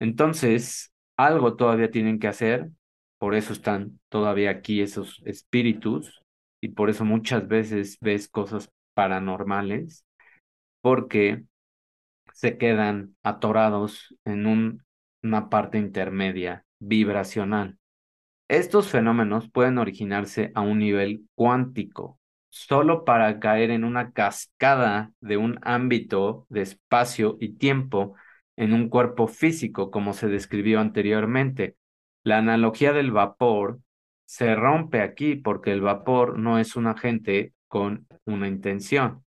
[0.00, 2.70] Entonces, algo todavía tienen que hacer,
[3.22, 6.24] por eso están todavía aquí esos espíritus
[6.60, 10.04] y por eso muchas veces ves cosas paranormales,
[10.80, 11.44] porque
[12.32, 14.82] se quedan atorados en un,
[15.22, 17.78] una parte intermedia vibracional.
[18.48, 22.18] Estos fenómenos pueden originarse a un nivel cuántico,
[22.50, 28.16] solo para caer en una cascada de un ámbito de espacio y tiempo
[28.56, 31.76] en un cuerpo físico, como se describió anteriormente.
[32.24, 33.80] La analogía del vapor
[34.24, 39.24] se rompe aquí porque el vapor no es un agente con una intención,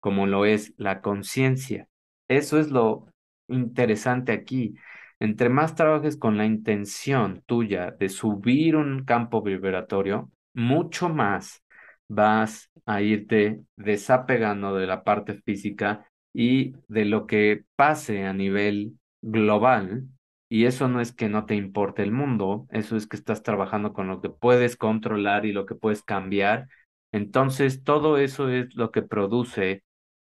[0.00, 1.88] como lo es la conciencia.
[2.28, 3.06] Eso es lo
[3.48, 4.74] interesante aquí.
[5.20, 11.62] Entre más trabajes con la intención tuya de subir un campo vibratorio, mucho más
[12.08, 18.98] vas a irte desapegando de la parte física y de lo que pase a nivel
[19.22, 20.08] global
[20.54, 23.92] y eso no es que no te importe el mundo, eso es que estás trabajando
[23.92, 26.68] con lo que puedes controlar y lo que puedes cambiar.
[27.10, 29.82] Entonces, todo eso es lo que produce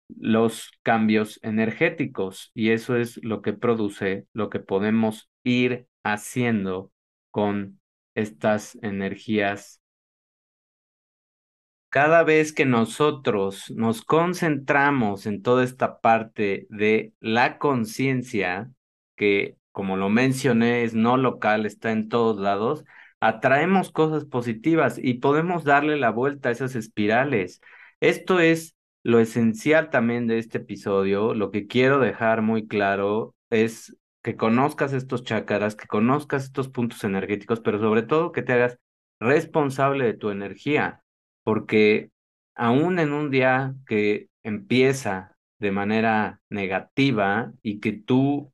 [0.10, 6.91] los cambios energéticos y eso es lo que produce lo que podemos ir haciendo
[7.32, 7.80] con
[8.14, 9.82] estas energías.
[11.88, 18.70] Cada vez que nosotros nos concentramos en toda esta parte de la conciencia,
[19.16, 22.84] que como lo mencioné, es no local, está en todos lados,
[23.19, 27.61] atraemos cosas positivas y podemos darle la vuelta a esas espirales.
[27.99, 31.36] Esto es lo esencial también de este episodio.
[31.36, 37.03] Lo que quiero dejar muy claro es que conozcas estos chakras, que conozcas estos puntos
[37.03, 38.80] energéticos, pero sobre todo que te hagas
[39.19, 41.03] responsable de tu energía,
[41.43, 42.09] porque
[42.55, 48.51] aún en un día que empieza de manera negativa y que tú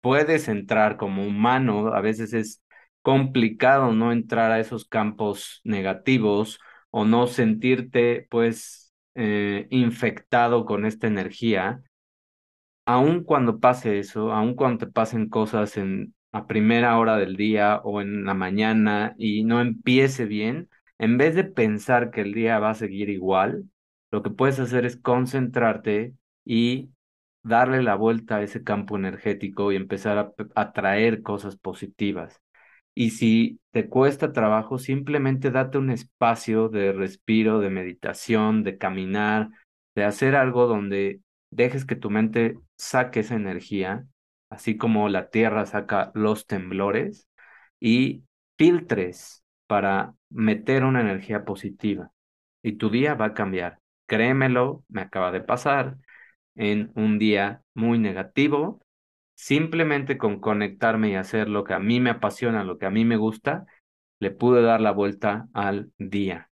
[0.00, 2.62] puedes entrar como humano, a veces es
[3.02, 6.58] complicado no entrar a esos campos negativos
[6.90, 11.82] o no sentirte pues eh, infectado con esta energía,
[12.86, 17.80] aun cuando pase eso, aun cuando te pasen cosas en a primera hora del día
[17.84, 22.58] o en la mañana y no empiece bien, en vez de pensar que el día
[22.58, 23.64] va a seguir igual,
[24.10, 26.90] lo que puedes hacer es concentrarte y
[27.42, 32.40] darle la vuelta a ese campo energético y empezar a atraer cosas positivas.
[32.94, 39.48] Y si te cuesta trabajo, simplemente date un espacio de respiro, de meditación, de caminar,
[39.94, 41.20] de hacer algo donde
[41.50, 44.06] dejes que tu mente saque esa energía,
[44.50, 47.28] así como la tierra saca los temblores,
[47.80, 48.24] y
[48.58, 52.10] filtres para meter una energía positiva.
[52.62, 53.78] Y tu día va a cambiar.
[54.06, 55.96] Créemelo, me acaba de pasar
[56.60, 58.82] en un día muy negativo,
[59.34, 63.06] simplemente con conectarme y hacer lo que a mí me apasiona, lo que a mí
[63.06, 63.64] me gusta,
[64.20, 66.50] le pude dar la vuelta al día.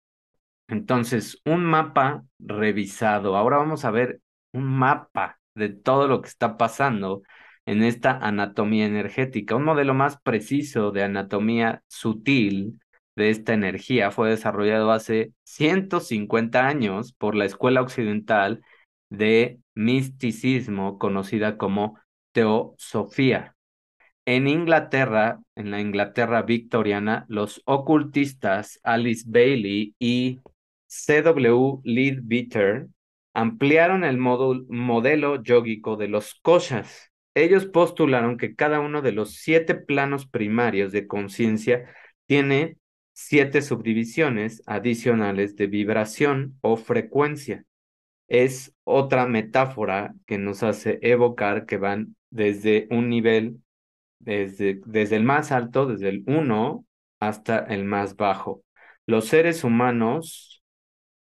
[0.69, 3.37] Entonces, un mapa revisado.
[3.37, 4.21] Ahora vamos a ver
[4.53, 7.23] un mapa de todo lo que está pasando
[7.67, 9.57] en esta anatomía energética.
[9.57, 12.81] Un modelo más preciso de anatomía sutil
[13.17, 18.63] de esta energía fue desarrollado hace 150 años por la Escuela Occidental
[19.11, 21.99] de Misticismo, conocida como
[22.33, 23.57] Teosofía.
[24.25, 30.41] En Inglaterra, en la Inglaterra victoriana, los ocultistas Alice Bailey y
[30.87, 31.81] C.W.
[31.85, 32.89] Leadbeater
[33.35, 37.13] ampliaron el modelo yógico de los koshas.
[37.35, 41.85] Ellos postularon que cada uno de los siete planos primarios de conciencia
[42.25, 42.79] tiene
[43.13, 47.66] siete subdivisiones adicionales de vibración o frecuencia.
[48.29, 53.63] Es otra metáfora que nos hace evocar que van desde un nivel,
[54.19, 56.85] desde, desde el más alto, desde el 1
[57.21, 58.63] hasta el más bajo.
[59.07, 60.63] Los seres humanos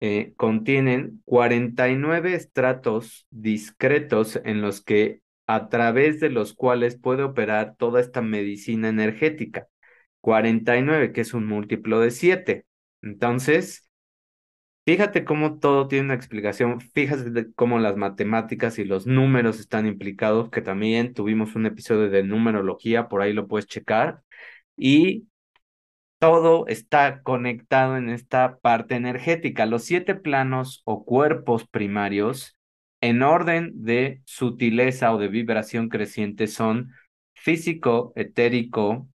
[0.00, 7.76] eh, contienen 49 estratos discretos en los que a través de los cuales puede operar
[7.78, 9.68] toda esta medicina energética.
[10.20, 12.66] 49, que es un múltiplo de 7.
[13.02, 13.85] Entonces,
[14.86, 20.50] fíjate cómo todo tiene una explicación, fíjate cómo las matemáticas y los números están implicados,
[20.50, 24.22] que también tuvimos un episodio de numerología, por ahí lo puedes checar.
[24.76, 25.26] Y
[26.18, 29.66] todo está conectado en esta parte energética.
[29.66, 32.56] Los siete planos o cuerpos primarios,
[33.00, 36.92] en orden de sutileza o de vibración creciente, son
[37.34, 39.08] físico, etérico,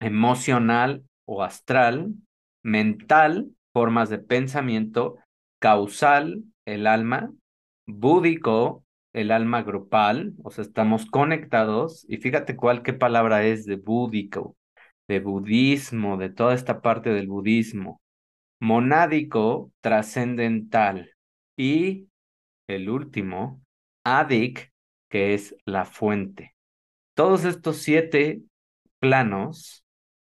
[0.00, 2.14] emocional o astral,
[2.62, 3.48] mental,
[3.78, 5.18] formas de pensamiento,
[5.60, 7.32] causal, el alma,
[7.86, 13.76] búdico, el alma grupal, o sea, estamos conectados, y fíjate cuál, qué palabra es de
[13.76, 14.56] búdico,
[15.06, 18.00] de budismo, de toda esta parte del budismo,
[18.58, 21.12] monádico trascendental
[21.56, 22.08] y
[22.66, 23.62] el último,
[24.02, 24.72] adik,
[25.08, 26.56] que es la fuente.
[27.14, 28.42] Todos estos siete
[28.98, 29.84] planos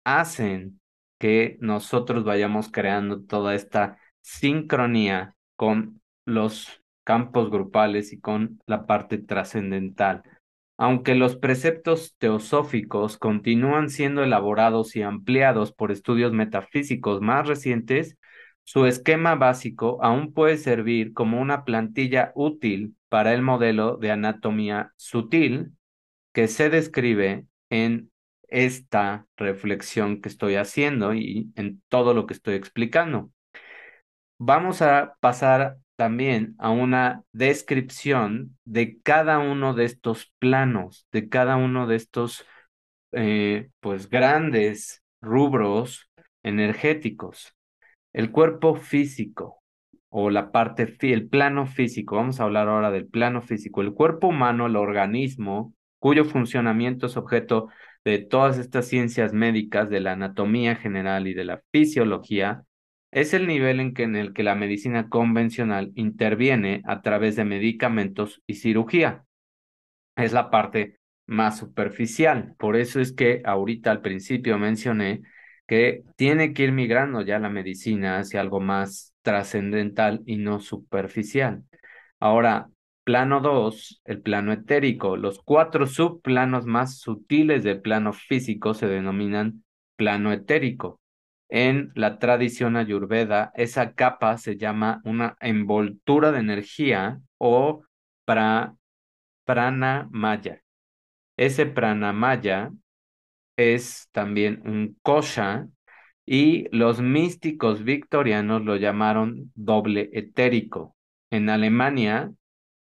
[0.04, 0.80] hacen
[1.22, 9.18] que nosotros vayamos creando toda esta sincronía con los campos grupales y con la parte
[9.18, 10.24] trascendental.
[10.76, 18.18] Aunque los preceptos teosóficos continúan siendo elaborados y ampliados por estudios metafísicos más recientes,
[18.64, 24.92] su esquema básico aún puede servir como una plantilla útil para el modelo de anatomía
[24.96, 25.70] sutil
[26.32, 28.10] que se describe en
[28.52, 33.30] esta reflexión que estoy haciendo y en todo lo que estoy explicando.
[34.38, 41.56] Vamos a pasar también a una descripción de cada uno de estos planos, de cada
[41.56, 42.44] uno de estos,
[43.12, 46.10] eh, pues, grandes rubros
[46.42, 47.54] energéticos.
[48.12, 49.62] El cuerpo físico
[50.10, 53.80] o la parte, el plano físico, vamos a hablar ahora del plano físico.
[53.80, 57.68] El cuerpo humano, el organismo, cuyo funcionamiento es objeto
[58.04, 62.64] de todas estas ciencias médicas, de la anatomía general y de la fisiología,
[63.10, 67.44] es el nivel en, que, en el que la medicina convencional interviene a través de
[67.44, 69.24] medicamentos y cirugía.
[70.16, 72.54] Es la parte más superficial.
[72.58, 75.22] Por eso es que ahorita al principio mencioné
[75.66, 81.64] que tiene que ir migrando ya la medicina hacia algo más trascendental y no superficial.
[82.20, 82.68] Ahora,
[83.04, 85.16] plano 2, el plano etérico.
[85.16, 89.64] Los cuatro subplanos más sutiles del plano físico se denominan
[89.96, 91.00] plano etérico.
[91.48, 97.82] En la tradición ayurveda, esa capa se llama una envoltura de energía o
[98.24, 98.74] pra,
[99.44, 100.62] pranamaya.
[101.36, 102.72] Ese pranamaya
[103.56, 105.68] es también un kosha
[106.24, 110.96] y los místicos victorianos lo llamaron doble etérico.
[111.30, 112.32] En Alemania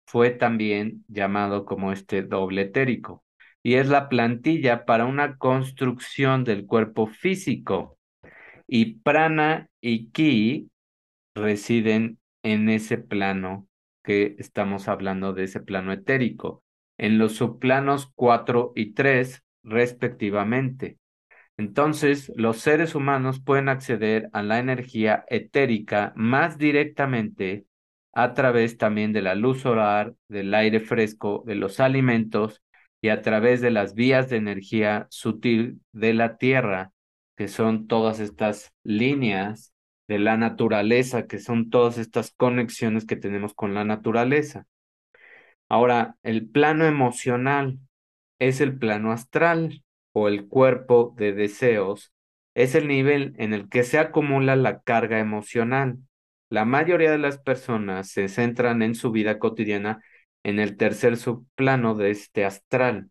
[0.09, 3.25] fue también llamado como este doble etérico
[3.63, 7.99] y es la plantilla para una construcción del cuerpo físico.
[8.67, 10.71] Y prana y ki
[11.35, 13.69] residen en ese plano
[14.03, 16.63] que estamos hablando de ese plano etérico,
[16.97, 20.97] en los subplanos 4 y 3 respectivamente.
[21.59, 27.67] Entonces, los seres humanos pueden acceder a la energía etérica más directamente
[28.19, 32.65] a través también de la luz solar, del aire fresco, de los alimentos
[33.01, 36.91] y a través de las vías de energía sutil de la Tierra,
[37.37, 39.73] que son todas estas líneas
[40.09, 44.67] de la naturaleza, que son todas estas conexiones que tenemos con la naturaleza.
[45.69, 47.79] Ahora, el plano emocional
[48.41, 52.13] es el plano astral o el cuerpo de deseos
[52.57, 55.99] es el nivel en el que se acumula la carga emocional.
[56.51, 60.03] La mayoría de las personas se centran en su vida cotidiana
[60.43, 63.11] en el tercer subplano de este astral,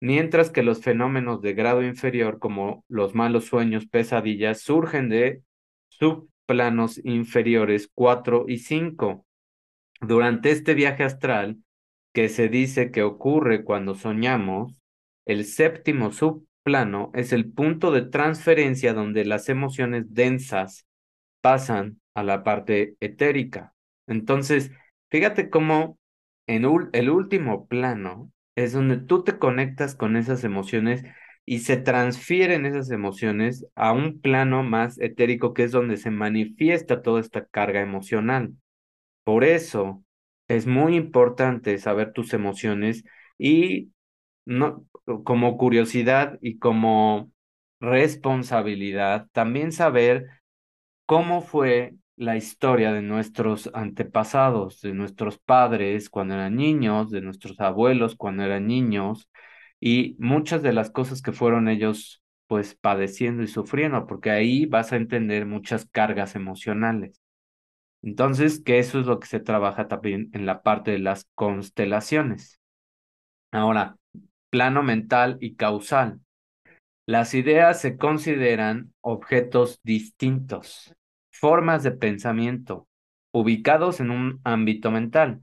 [0.00, 5.42] mientras que los fenómenos de grado inferior como los malos sueños, pesadillas, surgen de
[5.88, 9.26] subplanos inferiores 4 y 5.
[10.00, 11.58] Durante este viaje astral,
[12.14, 14.80] que se dice que ocurre cuando soñamos,
[15.26, 20.86] el séptimo subplano es el punto de transferencia donde las emociones densas
[21.42, 23.74] pasan a la parte etérica.
[24.06, 24.70] Entonces,
[25.10, 25.98] fíjate cómo
[26.46, 31.04] en el último plano es donde tú te conectas con esas emociones
[31.44, 37.02] y se transfieren esas emociones a un plano más etérico que es donde se manifiesta
[37.02, 38.54] toda esta carga emocional.
[39.24, 40.04] Por eso
[40.48, 43.04] es muy importante saber tus emociones
[43.38, 43.92] y
[44.44, 44.86] no,
[45.24, 47.32] como curiosidad y como
[47.80, 50.26] responsabilidad, también saber
[51.06, 57.58] cómo fue la historia de nuestros antepasados, de nuestros padres cuando eran niños, de nuestros
[57.60, 59.30] abuelos cuando eran niños,
[59.80, 64.92] y muchas de las cosas que fueron ellos pues padeciendo y sufriendo, porque ahí vas
[64.92, 67.20] a entender muchas cargas emocionales.
[68.02, 72.60] Entonces, que eso es lo que se trabaja también en la parte de las constelaciones.
[73.52, 73.96] Ahora,
[74.50, 76.20] plano mental y causal.
[77.06, 80.94] Las ideas se consideran objetos distintos,
[81.38, 82.88] formas de pensamiento,
[83.32, 85.42] ubicados en un ámbito mental.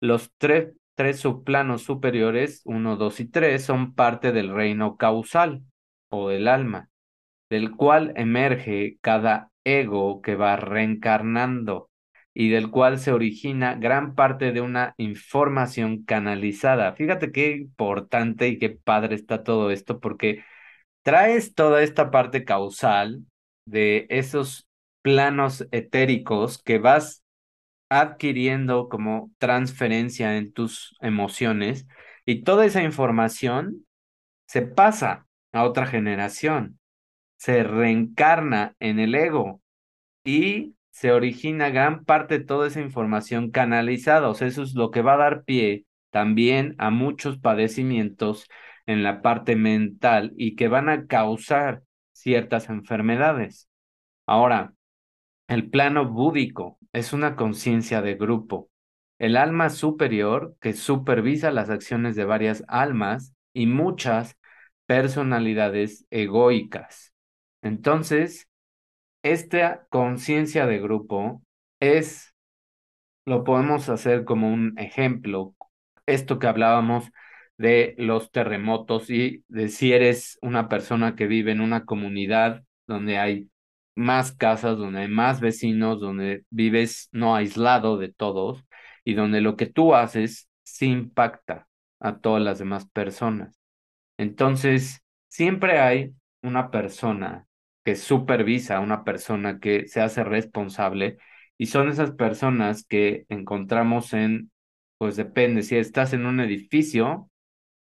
[0.00, 5.62] Los tres, tres subplanos superiores, 1, 2 y 3, son parte del reino causal
[6.10, 6.88] o del alma,
[7.50, 11.90] del cual emerge cada ego que va reencarnando
[12.34, 16.92] y del cual se origina gran parte de una información canalizada.
[16.92, 20.44] Fíjate qué importante y qué padre está todo esto, porque
[21.02, 23.24] traes toda esta parte causal
[23.64, 24.65] de esos
[25.06, 27.22] planos etéricos que vas
[27.88, 31.86] adquiriendo como transferencia en tus emociones
[32.24, 33.86] y toda esa información
[34.48, 36.80] se pasa a otra generación,
[37.36, 39.62] se reencarna en el ego
[40.24, 44.28] y se origina gran parte de toda esa información canalizada.
[44.28, 48.48] O sea, eso es lo que va a dar pie también a muchos padecimientos
[48.86, 53.68] en la parte mental y que van a causar ciertas enfermedades.
[54.26, 54.72] Ahora,
[55.48, 58.70] el plano búdico es una conciencia de grupo.
[59.18, 64.36] El alma superior que supervisa las acciones de varias almas y muchas
[64.86, 67.14] personalidades egoicas.
[67.62, 68.48] Entonces,
[69.22, 71.42] esta conciencia de grupo
[71.80, 72.34] es,
[73.24, 75.54] lo podemos hacer como un ejemplo,
[76.06, 77.10] esto que hablábamos
[77.58, 83.18] de los terremotos y de si eres una persona que vive en una comunidad donde
[83.18, 83.50] hay
[83.96, 88.64] más casas, donde hay más vecinos, donde vives no aislado de todos
[89.04, 91.68] y donde lo que tú haces sí impacta
[92.00, 93.58] a todas las demás personas.
[94.18, 97.46] Entonces, siempre hay una persona
[97.84, 101.18] que supervisa a una persona que se hace responsable
[101.58, 104.50] y son esas personas que encontramos en,
[104.98, 107.30] pues depende, si estás en un edificio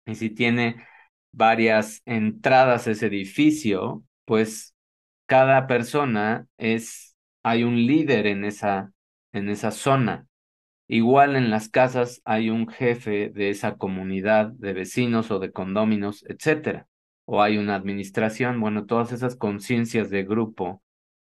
[0.05, 0.85] y si tiene
[1.31, 4.75] varias entradas ese edificio, pues
[5.27, 8.91] cada persona es, hay un líder en esa,
[9.33, 10.27] en esa zona.
[10.87, 16.25] Igual en las casas hay un jefe de esa comunidad de vecinos o de condóminos,
[16.27, 16.87] etcétera
[17.27, 20.81] o hay una administración, bueno, todas esas conciencias de grupo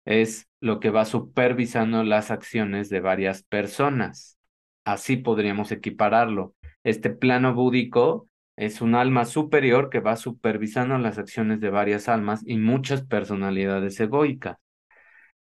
[0.05, 4.36] es lo que va supervisando las acciones de varias personas.
[4.84, 6.57] Así podríamos equipararlo.
[6.82, 12.42] Este plano búdico es un alma superior que va supervisando las acciones de varias almas
[12.46, 14.57] y muchas personalidades egoicas.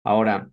[0.05, 0.50] Ahora,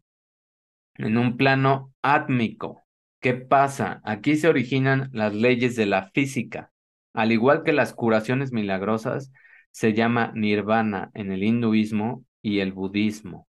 [0.95, 2.83] en un plano átmico,
[3.19, 4.01] ¿qué pasa?
[4.03, 6.71] Aquí se originan las leyes de la física.
[7.13, 9.31] Al igual que las curaciones milagrosas,
[9.71, 13.47] se llama nirvana en el hinduismo y el budismo.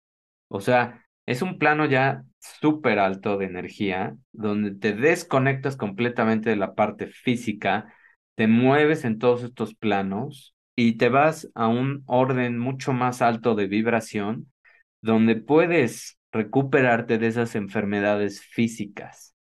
[0.48, 6.56] O sea, es un plano ya súper alto de energía, donde te desconectas completamente de
[6.56, 7.92] la parte física,
[8.36, 13.54] te mueves en todos estos planos y te vas a un orden mucho más alto
[13.54, 14.52] de vibración,
[15.00, 19.34] donde puedes recuperarte de esas enfermedades físicas,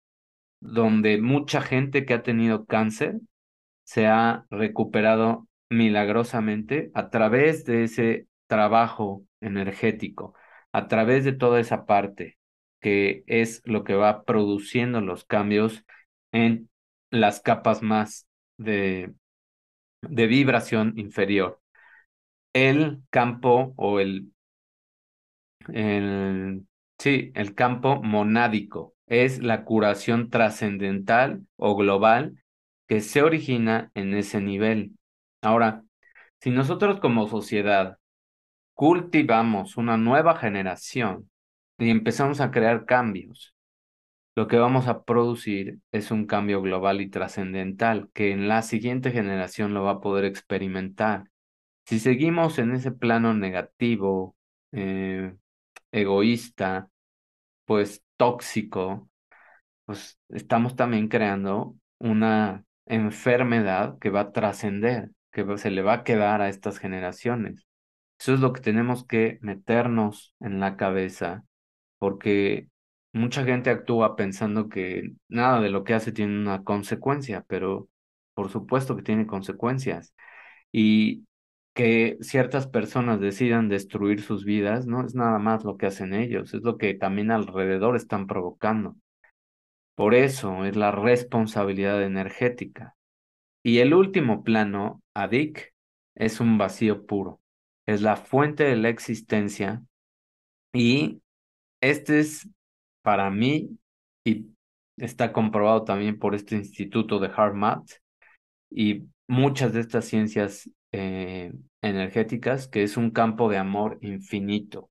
[0.60, 3.20] donde mucha gente que ha tenido cáncer
[3.84, 10.34] se ha recuperado milagrosamente a través de ese trabajo energético,
[10.72, 12.38] a través de toda esa parte
[12.80, 15.84] que es lo que va produciendo los cambios
[16.32, 16.70] en
[17.10, 18.25] las capas más
[18.58, 19.14] de,
[20.02, 21.60] de vibración inferior.
[22.54, 24.32] El campo o el,
[25.72, 26.66] el,
[26.98, 32.42] sí, el campo monádico es la curación trascendental o global
[32.88, 34.96] que se origina en ese nivel.
[35.42, 35.84] Ahora,
[36.40, 37.98] si nosotros como sociedad
[38.74, 41.30] cultivamos una nueva generación
[41.78, 43.55] y empezamos a crear cambios,
[44.36, 49.10] lo que vamos a producir es un cambio global y trascendental que en la siguiente
[49.10, 51.30] generación lo va a poder experimentar.
[51.86, 54.36] Si seguimos en ese plano negativo,
[54.72, 55.34] eh,
[55.92, 56.90] egoísta,
[57.64, 59.08] pues tóxico,
[59.86, 66.04] pues estamos también creando una enfermedad que va a trascender, que se le va a
[66.04, 67.66] quedar a estas generaciones.
[68.18, 71.44] Eso es lo que tenemos que meternos en la cabeza,
[71.98, 72.68] porque
[73.16, 77.88] mucha gente actúa pensando que nada de lo que hace tiene una consecuencia, pero
[78.34, 80.14] por supuesto que tiene consecuencias.
[80.72, 81.26] Y
[81.74, 86.54] que ciertas personas decidan destruir sus vidas no es nada más lo que hacen ellos,
[86.54, 88.96] es lo que también alrededor están provocando.
[89.94, 92.96] Por eso es la responsabilidad energética.
[93.62, 95.74] Y el último plano, Adik,
[96.14, 97.40] es un vacío puro.
[97.86, 99.82] Es la fuente de la existencia.
[100.72, 101.22] Y
[101.80, 102.48] este es
[103.06, 103.78] para mí,
[104.24, 104.48] y
[104.96, 107.88] está comprobado también por este instituto de HeartMath
[108.68, 111.52] y muchas de estas ciencias eh,
[111.82, 114.90] energéticas, que es un campo de amor infinito.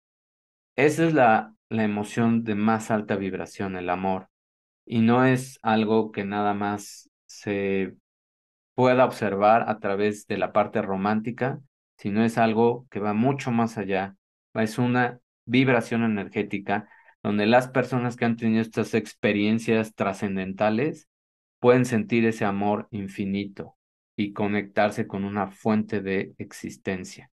[0.78, 4.30] Esa es la, la emoción de más alta vibración, el amor
[4.86, 7.98] y no es algo que nada más se
[8.76, 11.60] pueda observar a través de la parte romántica,
[11.98, 14.16] sino es algo que va mucho más allá.
[14.54, 16.88] Es una vibración energética
[17.26, 21.10] donde las personas que han tenido estas experiencias trascendentales
[21.60, 23.76] pueden sentir ese amor infinito
[24.16, 27.32] y conectarse con una fuente de existencia.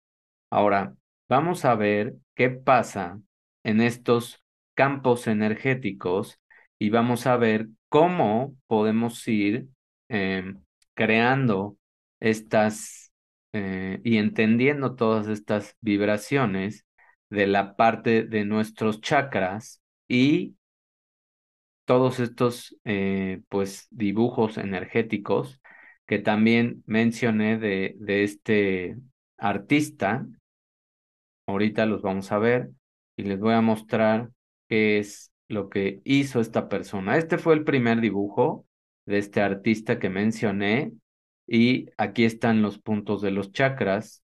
[0.50, 0.96] Ahora,
[1.30, 3.22] vamos a ver qué pasa
[3.64, 4.42] en estos
[4.74, 6.40] campos energéticos
[6.80, 9.68] y vamos a ver cómo podemos ir
[10.10, 10.64] em,
[10.96, 11.78] creando
[12.20, 13.14] estas
[13.54, 16.85] eh, y entendiendo todas estas vibraciones
[17.30, 20.56] de la parte de nuestros chakras y
[21.86, 25.62] todos estos eh, pues dibujos energéticos
[26.08, 28.98] que también mencioné de, de este
[29.38, 30.26] artista.
[31.48, 32.72] Ahorita los vamos a ver
[33.18, 34.30] y les voy a mostrar
[34.68, 37.18] qué es lo que hizo esta persona.
[37.18, 38.66] Este fue el primer dibujo
[39.06, 40.94] de este artista que mencioné
[41.48, 44.24] y aquí están los puntos de los chakras,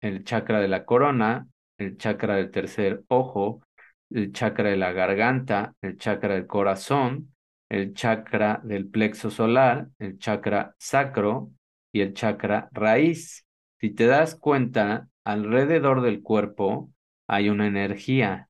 [0.00, 1.46] el chakra de la corona,
[1.82, 3.62] el chakra del tercer ojo,
[4.10, 7.34] el chakra de la garganta, el chakra del corazón,
[7.68, 11.50] el chakra del plexo solar, el chakra sacro
[11.92, 13.46] y el chakra raíz.
[13.80, 16.90] Si te das cuenta, alrededor del cuerpo
[17.26, 18.48] hay una energía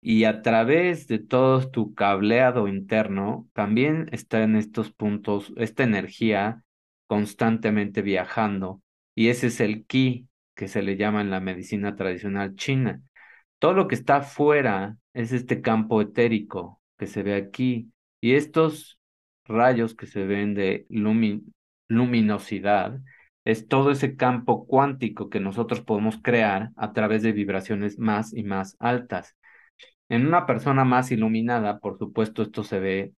[0.00, 6.64] y a través de todo tu cableado interno también está en estos puntos esta energía
[7.06, 8.82] constantemente viajando
[9.14, 13.00] y ese es el ki que se le llama en la medicina tradicional china.
[13.58, 18.98] Todo lo que está afuera es este campo etérico que se ve aquí y estos
[19.44, 20.86] rayos que se ven de
[21.88, 23.00] luminosidad
[23.44, 28.44] es todo ese campo cuántico que nosotros podemos crear a través de vibraciones más y
[28.44, 29.36] más altas.
[30.08, 33.14] En una persona más iluminada, por supuesto, esto se ve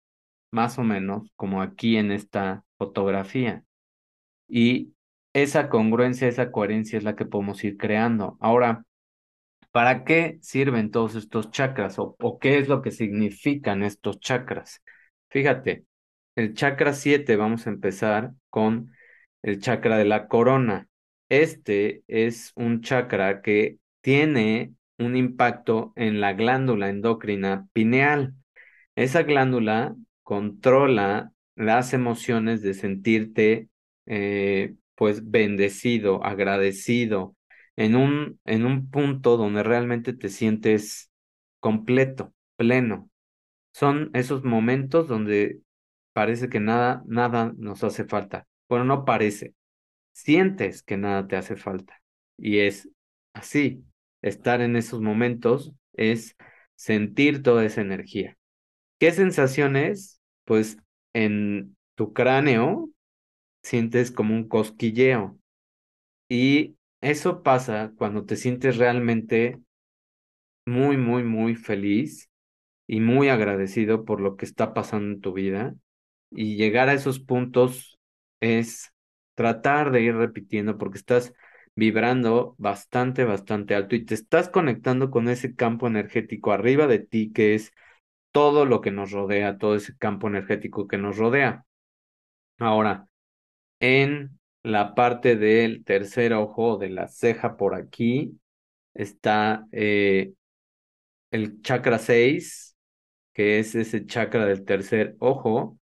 [0.52, 3.64] más o menos como aquí en esta fotografía.
[4.48, 4.94] Y
[5.34, 8.36] esa congruencia, esa coherencia es la que podemos ir creando.
[8.40, 8.84] Ahora,
[9.72, 14.82] ¿Para qué sirven todos estos chakras o, qué es lo que significan estos chakras?
[15.30, 15.86] Fíjate,
[16.36, 18.92] el chakra 7, vamos a empezar con
[19.42, 20.88] el chakra de la corona.
[21.30, 28.34] Este es un chakra que tiene un impacto en la glándula endocrina pineal.
[28.94, 33.68] Esa glándula controla las emociones de sentirte
[34.06, 37.34] eh, pues bendecido, agradecido,
[37.74, 41.10] en un, en un punto donde realmente te sientes
[41.58, 43.10] completo, pleno.
[43.72, 45.58] Son esos momentos donde
[46.12, 48.46] parece que nada, nada nos hace falta.
[48.68, 49.56] Bueno, no parece.
[50.12, 52.00] Sientes que nada te hace falta.
[52.38, 52.88] Y es
[53.32, 53.82] así.
[54.22, 56.36] Estar en esos momentos es
[56.76, 58.38] sentir toda esa energía.
[59.00, 60.20] ¿Qué sensaciones?
[60.44, 60.78] Pues
[61.12, 62.88] en tu cráneo
[63.62, 65.38] sientes como un cosquilleo.
[66.28, 69.60] Y eso pasa cuando te sientes realmente
[70.66, 72.30] muy, muy, muy feliz
[72.86, 75.74] y muy agradecido por lo que está pasando en tu vida.
[76.30, 77.98] Y llegar a esos puntos
[78.40, 78.92] es
[79.34, 81.34] tratar de ir repitiendo porque estás
[81.76, 87.32] vibrando bastante, bastante alto y te estás conectando con ese campo energético arriba de ti
[87.32, 87.72] que es
[88.32, 91.66] todo lo que nos rodea, todo ese campo energético que nos rodea.
[92.58, 93.08] Ahora,
[93.82, 98.38] en la parte del tercer ojo, de la ceja por aquí,
[98.94, 100.34] está eh,
[101.32, 102.76] el chakra 6,
[103.34, 105.78] que es ese chakra del tercer ojo,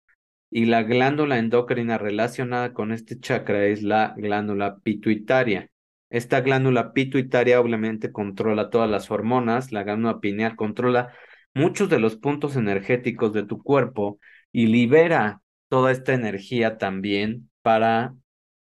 [0.50, 5.70] y la glándula endocrina relacionada con este chakra es la glándula pituitaria.
[6.10, 11.12] Esta glándula pituitaria obviamente controla todas las hormonas, la glándula pineal controla
[11.54, 14.18] muchos de los puntos energéticos de tu cuerpo
[14.50, 18.14] y libera toda esta energía también para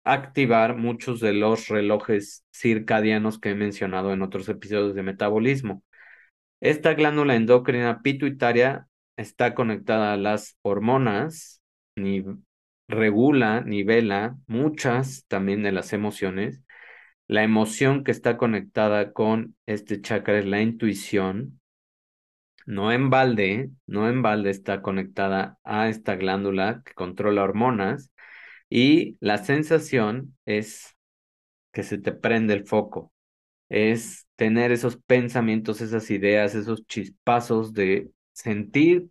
[0.05, 5.83] activar muchos de los relojes circadianos que he mencionado en otros episodios de metabolismo.
[6.61, 8.87] Esta glándula endocrina pituitaria
[9.17, 11.63] está conectada a las hormonas,
[12.87, 16.63] regula, nivela muchas también de las emociones.
[17.27, 21.61] La emoción que está conectada con este chakra es la intuición.
[22.67, 28.12] No en balde, no en balde está conectada a esta glándula que controla hormonas
[28.75, 30.97] y la sensación es
[31.75, 33.13] que se te prende el foco,
[33.69, 39.11] es tener esos pensamientos, esas ideas, esos chispazos de sentir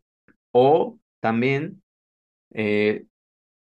[0.50, 1.84] o también
[2.56, 3.06] eh,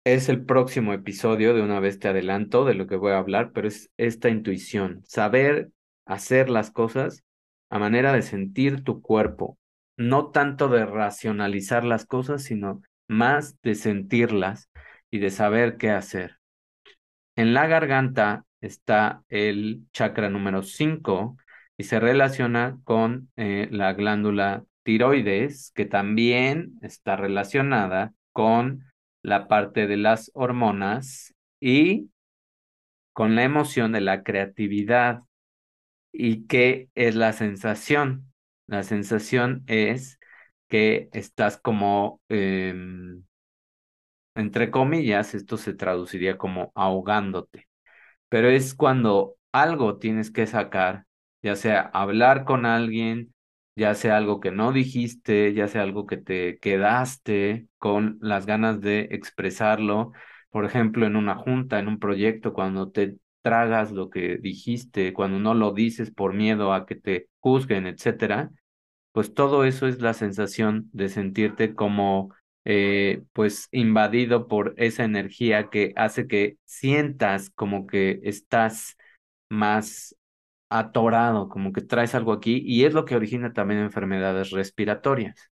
[0.05, 3.51] es el próximo episodio, de una vez te adelanto de lo que voy a hablar,
[3.51, 5.69] pero es esta intuición, saber
[6.07, 7.23] hacer las cosas
[7.69, 9.59] a manera de sentir tu cuerpo,
[9.97, 14.71] no tanto de racionalizar las cosas, sino más de sentirlas
[15.11, 16.39] y de saber qué hacer.
[17.35, 21.37] En la garganta está el chakra número 5
[21.77, 28.85] y se relaciona con eh, la glándula tiroides, que también está relacionada con
[29.21, 32.11] la parte de las hormonas y
[33.13, 35.21] con la emoción de la creatividad.
[36.11, 38.31] ¿Y qué es la sensación?
[38.67, 40.19] La sensación es
[40.69, 43.23] que estás como em,
[44.35, 47.67] entre comillas, esto se traduciría como ahogándote,
[48.29, 51.05] pero es cuando algo tienes que sacar,
[51.41, 53.33] ya sea hablar con alguien,
[53.75, 58.81] ya sea algo que no dijiste, ya sea algo que te quedaste con las ganas
[58.81, 60.11] de expresarlo,
[60.49, 65.39] por ejemplo, en una junta, en un proyecto, cuando te tragas lo que dijiste, cuando
[65.39, 68.51] no lo dices por miedo a que te juzguen, etcétera,
[69.11, 72.33] pues todo eso es la sensación de sentirte como
[72.65, 78.97] eh, pues invadido por esa energía que hace que sientas como que estás
[79.49, 80.15] más
[80.69, 85.51] atorado, como que traes algo aquí y es lo que origina también enfermedades respiratorias.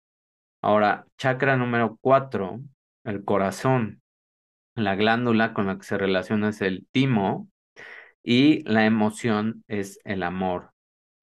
[0.61, 2.61] Ahora, chakra número cuatro,
[3.03, 4.01] el corazón.
[4.75, 7.49] La glándula con la que se relaciona es el timo
[8.23, 10.71] y la emoción es el amor.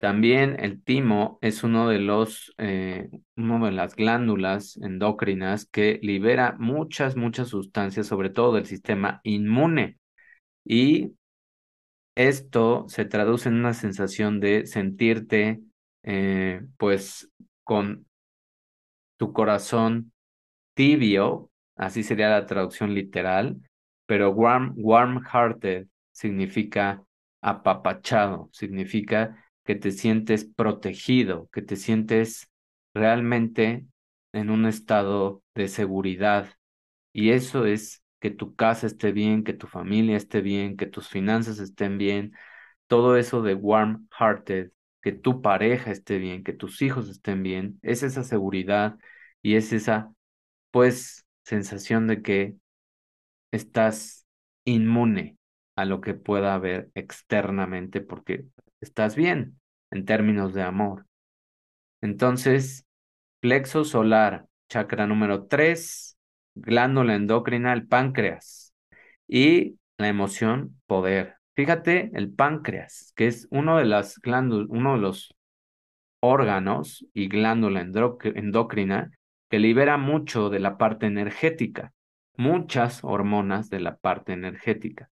[0.05, 7.17] También el timo es uno de los, eh, de las glándulas endocrinas que libera muchas,
[7.17, 9.99] muchas sustancias, sobre todo del sistema inmune.
[10.63, 11.15] Y
[12.15, 15.63] esto se traduce en una sensación de sentirte,
[16.03, 17.31] eh, pues,
[17.63, 18.07] con
[19.17, 20.13] tu corazón
[20.75, 23.57] tibio, así sería la traducción literal,
[24.05, 27.03] pero warm, warm-hearted significa
[27.41, 32.51] apapachado, significa que te sientes protegido, que te sientes
[32.95, 33.87] realmente
[34.33, 36.51] en un estado de seguridad.
[37.13, 41.09] Y eso es que tu casa esté bien, que tu familia esté bien, que tus
[41.09, 42.33] finanzas estén bien.
[42.89, 48.03] Todo eso de warm-hearted que tu pareja esté bien, que tus hijos estén bien, es
[48.03, 48.99] esa seguridad
[49.43, 50.13] y es esa,
[50.73, 52.57] pues, sensación de que
[53.53, 54.27] estás
[54.65, 55.39] inmune
[55.77, 58.47] a lo que pueda haber externamente porque
[58.85, 59.59] estás bien
[59.91, 61.07] en términos de amor.
[62.01, 62.87] Entonces,
[63.41, 66.17] plexo solar, chakra número 3,
[66.55, 68.75] glándula endocrina, el páncreas
[69.27, 71.37] y la emoción, poder.
[71.55, 73.85] Fíjate, el páncreas, que es uno de
[74.69, 75.35] uno de los
[76.21, 79.11] órganos y glándula endocrina
[79.51, 81.93] que libera mucho de la parte energética,
[82.37, 85.11] muchas hormonas de la parte energética.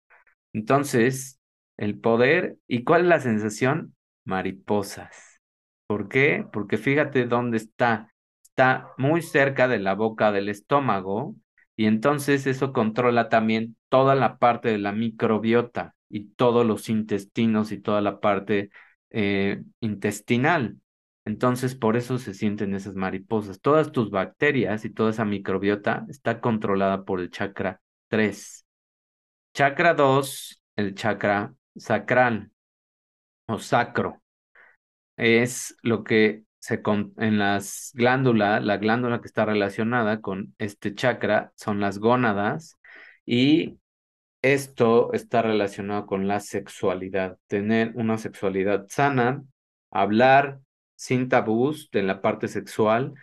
[0.52, 1.37] Entonces,
[1.78, 3.94] el poder, ¿y cuál es la sensación?
[4.24, 5.40] Mariposas.
[5.86, 6.46] ¿Por qué?
[6.52, 8.12] Porque fíjate dónde está.
[8.42, 11.34] Está muy cerca de la boca del estómago
[11.76, 17.72] y entonces eso controla también toda la parte de la microbiota y todos los intestinos
[17.72, 18.70] y toda la parte
[19.10, 20.78] eh, intestinal.
[21.24, 23.60] Entonces, por eso se sienten esas mariposas.
[23.60, 28.66] Todas tus bacterias y toda esa microbiota está controlada por el chakra 3.
[29.54, 32.50] Chakra 2, el chakra sacral
[33.46, 34.22] o sacro.
[35.16, 36.82] Es lo que se
[37.16, 42.78] en las glándulas, la glándula que está relacionada con este chakra son las gónadas
[43.24, 43.78] y
[44.42, 49.44] esto está relacionado con la sexualidad, tener una sexualidad sana,
[49.90, 50.60] hablar
[50.96, 53.14] sin tabús de la parte sexual,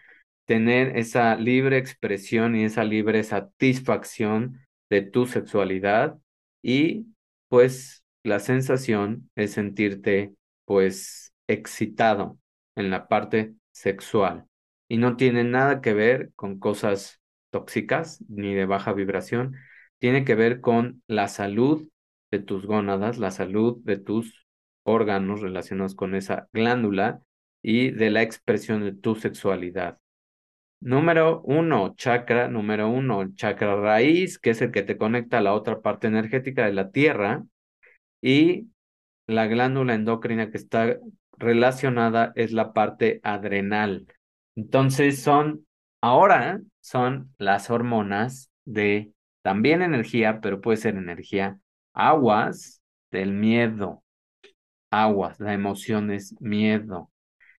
[0.45, 6.17] tener esa libre expresión y esa libre satisfacción de tu sexualidad
[6.61, 7.07] y
[7.49, 10.33] pues la sensación es sentirte
[10.65, 12.39] pues excitado
[12.75, 14.47] en la parte sexual
[14.87, 17.21] y no tiene nada que ver con cosas
[17.51, 19.55] tóxicas ni de baja vibración,
[19.99, 21.87] tiene que ver con la salud
[22.31, 24.47] de tus gónadas, la salud de tus
[24.83, 27.21] órganos relacionados con esa glándula
[27.61, 29.99] y de la expresión de tu sexualidad.
[30.79, 35.53] Número uno, chakra número uno, chakra raíz, que es el que te conecta a la
[35.53, 37.45] otra parte energética de la tierra,
[38.25, 38.71] y
[39.27, 40.97] la glándula endocrina que está
[41.37, 44.07] relacionada es la parte adrenal.
[44.55, 45.67] Entonces son,
[46.01, 49.13] ahora son las hormonas de
[49.43, 51.59] también energía, pero puede ser energía,
[51.93, 54.03] aguas del miedo,
[54.89, 57.11] aguas, la emoción es miedo.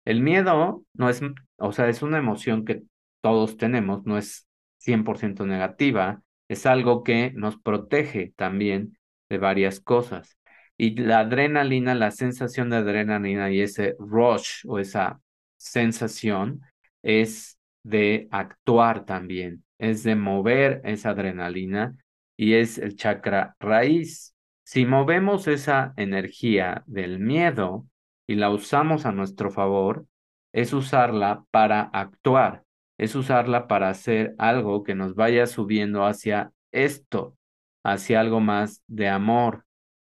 [0.04, 1.20] El miedo no es,
[1.58, 2.82] o sea, es una emoción que
[3.20, 4.48] todos tenemos, no es
[4.78, 8.98] 100% negativa, es algo que nos protege también
[9.28, 10.35] de varias cosas.
[10.78, 15.20] Y la adrenalina, la sensación de adrenalina y ese rush o esa
[15.56, 16.60] sensación
[17.02, 21.96] es de actuar también es de mover esa adrenalina
[22.36, 24.34] y es el chakra raíz.
[24.64, 27.86] Si movemos esa energía del miedo
[28.26, 30.06] y la usamos a nuestro favor,
[30.52, 32.64] es usarla para actuar,
[32.98, 37.36] es usarla para hacer algo que nos vaya subiendo hacia esto,
[37.84, 39.64] hacia algo más de amor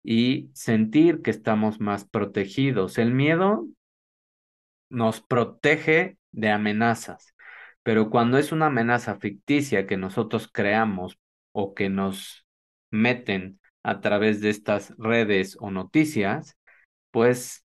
[0.03, 2.99] y sentir que estamos más protegidos.
[2.99, 3.67] El miedo
[4.91, 7.35] nos protege de amenazas.
[7.83, 11.19] Pero cuando es una amenaza ficticia que nosotros creamos
[11.53, 12.47] o que nos
[12.91, 16.57] meten a través de estas redes o noticias,
[17.11, 17.65] pues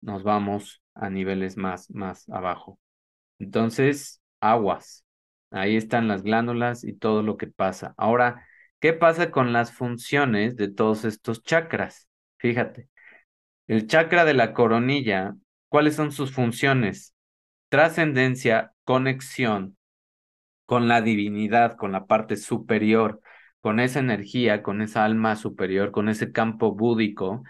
[0.00, 2.78] nos vamos a niveles más, más abajo.
[3.38, 5.04] Entonces, aguas.
[5.50, 7.94] Ahí están las glándulas y todo lo que pasa.
[7.96, 8.46] Ahora,
[8.80, 12.08] ¿qué pasa con las funciones de todos estos chakras?
[12.38, 12.88] Fíjate,
[13.68, 15.36] el chakra de la coronilla,
[15.68, 17.14] ¿cuáles son sus funciones?
[17.68, 19.76] Trascendencia, conexión
[20.66, 23.20] con la divinidad, con la parte superior,
[23.60, 27.42] con esa energía, con esa alma superior, con ese campo búdico,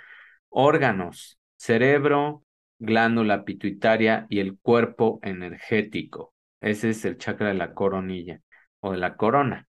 [0.49, 2.45] órganos, cerebro,
[2.79, 6.35] glándula pituitaria y el cuerpo energético.
[6.61, 8.41] Ese es el chakra de la coronilla
[8.81, 9.69] o de la corona.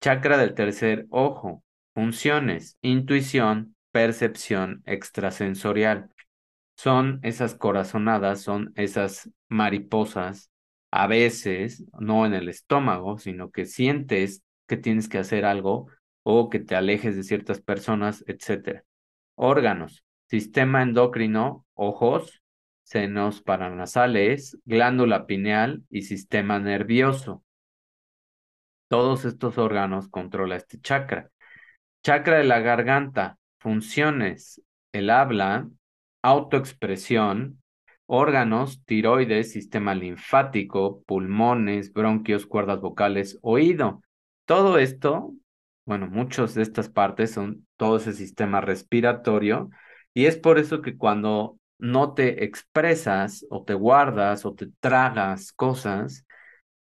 [0.00, 1.62] Chakra del tercer ojo.
[1.94, 6.10] Funciones, intuición, percepción extrasensorial.
[6.74, 10.50] Son esas corazonadas, son esas mariposas,
[10.90, 15.88] a veces, no en el estómago, sino que sientes que tienes que hacer algo
[16.22, 18.84] o que te alejes de ciertas personas, etc.
[19.34, 22.42] Órganos, sistema endocrino, ojos,
[22.84, 27.44] senos paranasales, glándula pineal y sistema nervioso.
[28.90, 31.30] Todos estos órganos controla este chakra.
[32.02, 34.60] Chakra de la garganta, funciones,
[34.90, 35.68] el habla,
[36.22, 37.62] autoexpresión,
[38.06, 44.02] órganos, tiroides, sistema linfático, pulmones, bronquios, cuerdas vocales, oído.
[44.44, 45.34] Todo esto,
[45.86, 49.70] bueno, muchas de estas partes son todo ese sistema respiratorio
[50.14, 55.52] y es por eso que cuando no te expresas o te guardas o te tragas
[55.52, 56.26] cosas,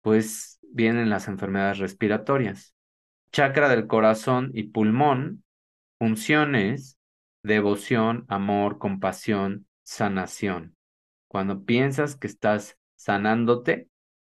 [0.00, 2.74] pues vienen las enfermedades respiratorias.
[3.32, 5.44] Chakra del corazón y pulmón,
[5.98, 6.98] funciones,
[7.42, 10.76] devoción, amor, compasión, sanación.
[11.28, 13.88] Cuando piensas que estás sanándote,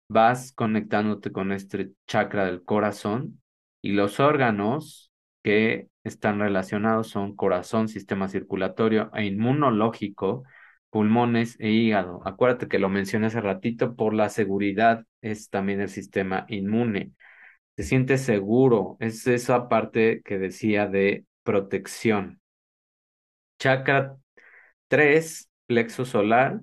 [0.09, 3.43] vas conectándote con este chakra del corazón
[3.83, 5.13] y los órganos
[5.43, 10.45] que están relacionados son corazón, sistema circulatorio e inmunológico,
[10.91, 12.23] pulmones e hígado.
[12.27, 17.13] Acuérdate que lo mencioné hace ratito, por la seguridad es también el sistema inmune.
[17.75, 22.41] Te sientes seguro, es esa parte que decía de protección.
[23.59, 24.17] Chakra
[24.89, 26.61] 3, plexo solar,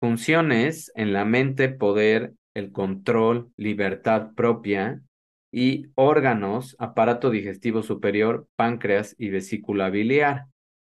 [0.00, 5.00] funciones en la mente, poder, el control, libertad propia
[5.52, 10.46] y órganos, aparato digestivo superior, páncreas y vesícula biliar.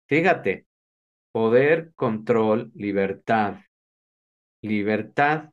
[0.08, 0.66] Fíjate,
[1.32, 3.60] poder, control, libertad.
[4.62, 5.50] Libertad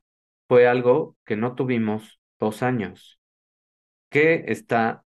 [0.48, 3.20] fue algo que no tuvimos dos años.
[4.10, 5.04] ¿Qué está,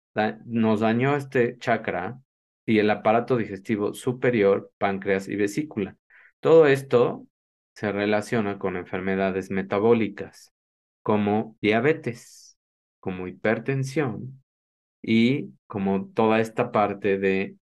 [0.45, 2.19] nos dañó este chakra
[2.65, 5.95] y el aparato digestivo superior, páncreas y vesícula?
[6.39, 7.25] Todo esto
[7.73, 10.53] se relaciona con enfermedades metabólicas
[11.07, 12.57] como diabetes,
[12.99, 14.43] como hipertensión
[15.01, 17.55] y como toda esta parte de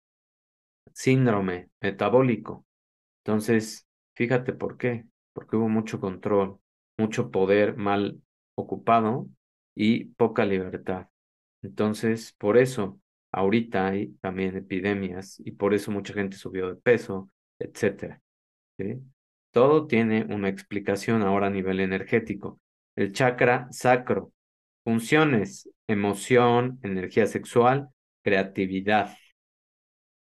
[0.92, 2.64] síndrome metabólico.
[3.24, 6.58] Entonces, fíjate por qué, porque hubo mucho control,
[6.98, 8.20] mucho poder mal
[8.54, 9.28] ocupado
[9.74, 11.08] y poca libertad.
[11.62, 13.00] Entonces, por eso
[13.32, 18.20] ahorita hay también epidemias y por eso mucha gente subió de peso, etcétera.
[19.50, 22.60] Todo tiene una explicación ahora a nivel energético
[22.96, 24.32] el chakra sacro.
[24.84, 27.88] Funciones, emoción, energía sexual,
[28.22, 29.16] creatividad.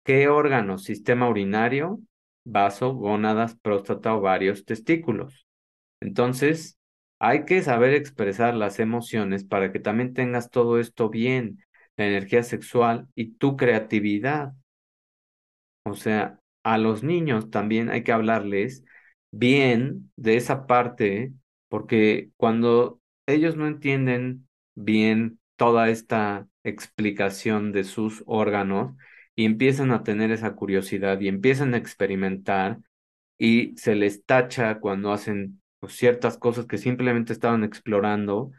[0.04, 0.84] ¿Qué órganos?
[0.84, 2.00] Sistema urinario,
[2.44, 5.46] vaso, gónadas, próstata, ovarios, testículos.
[6.02, 6.78] Entonces,
[7.20, 11.60] hay que saber expresar las emociones para que también tengas todo esto bien,
[11.98, 14.54] la energía sexual y tu creatividad.
[15.84, 18.84] O sea, a los niños también hay que hablarles
[19.32, 21.34] bien de esa parte
[21.70, 28.96] porque cuando ellos no entienden bien toda esta explicación de sus órganos
[29.36, 32.80] y empiezan a tener esa curiosidad y empiezan a experimentar
[33.38, 38.52] y se les tacha cuando hacen pues, ciertas cosas que simplemente estaban explorando,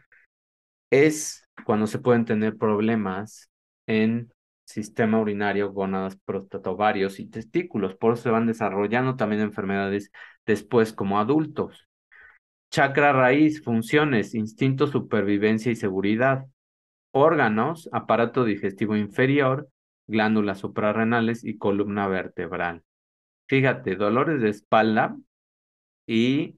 [0.89, 3.49] es cuando se pueden tener problemas
[3.87, 4.31] en
[4.65, 7.95] sistema urinario, gónadas, próstata, ovarios y testículos.
[7.95, 10.11] Por eso se van desarrollando también enfermedades
[10.45, 11.87] después como adultos.
[12.71, 16.45] Chakra raíz, funciones, instinto, supervivencia y seguridad.
[17.11, 19.69] Órganos, aparato digestivo inferior,
[20.07, 22.83] glándulas suprarrenales y columna vertebral.
[23.47, 25.17] Fíjate, dolores de espalda
[26.07, 26.57] y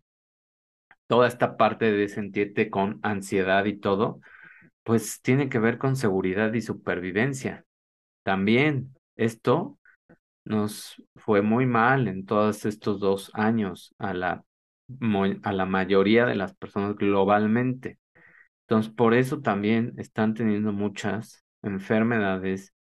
[1.07, 4.19] toda esta parte de sentirte con ansiedad y todo,
[4.83, 7.65] pues tiene que ver con seguridad y supervivencia.
[8.23, 9.79] También esto
[10.45, 14.45] nos fue muy mal en todos estos dos años a la
[15.43, 17.99] a la mayoría de las personas globalmente.
[18.63, 22.74] Entonces, por eso también están teniendo muchas enfermedades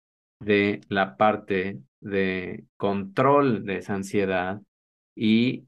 [0.45, 4.61] de la parte de control de esa ansiedad
[5.15, 5.67] y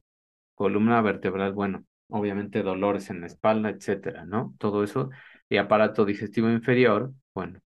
[0.56, 4.56] columna vertebral, bueno, obviamente dolores en la espalda, etcétera, ¿no?
[4.60, 5.10] Todo eso
[5.50, 7.60] y aparato digestivo inferior, bueno,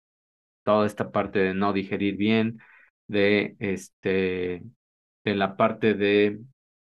[0.63, 2.59] toda esta parte de no digerir bien,
[3.07, 4.63] de este
[5.23, 6.39] de la parte de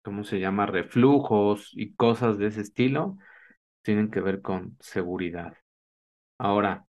[0.02, 0.66] ¿cómo se llama?
[0.66, 3.18] Reflujos y cosas de ese estilo,
[3.82, 5.54] tienen que ver con seguridad.
[6.38, 6.86] Ahora,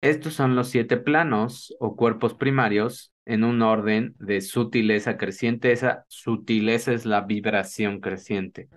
[0.00, 5.72] estos son los siete planos o cuerpos primarios en un orden de sutileza creciente.
[5.72, 8.68] Esa sutileza es la vibración creciente.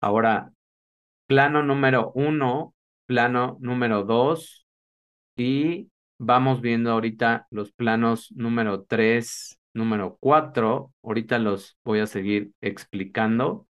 [0.00, 0.52] Ahora,
[1.26, 2.74] plano número uno,
[3.06, 4.66] plano número dos
[5.36, 10.92] y vamos viendo ahorita los planos número tres, número cuatro.
[11.02, 13.66] Ahorita los voy a seguir explicando.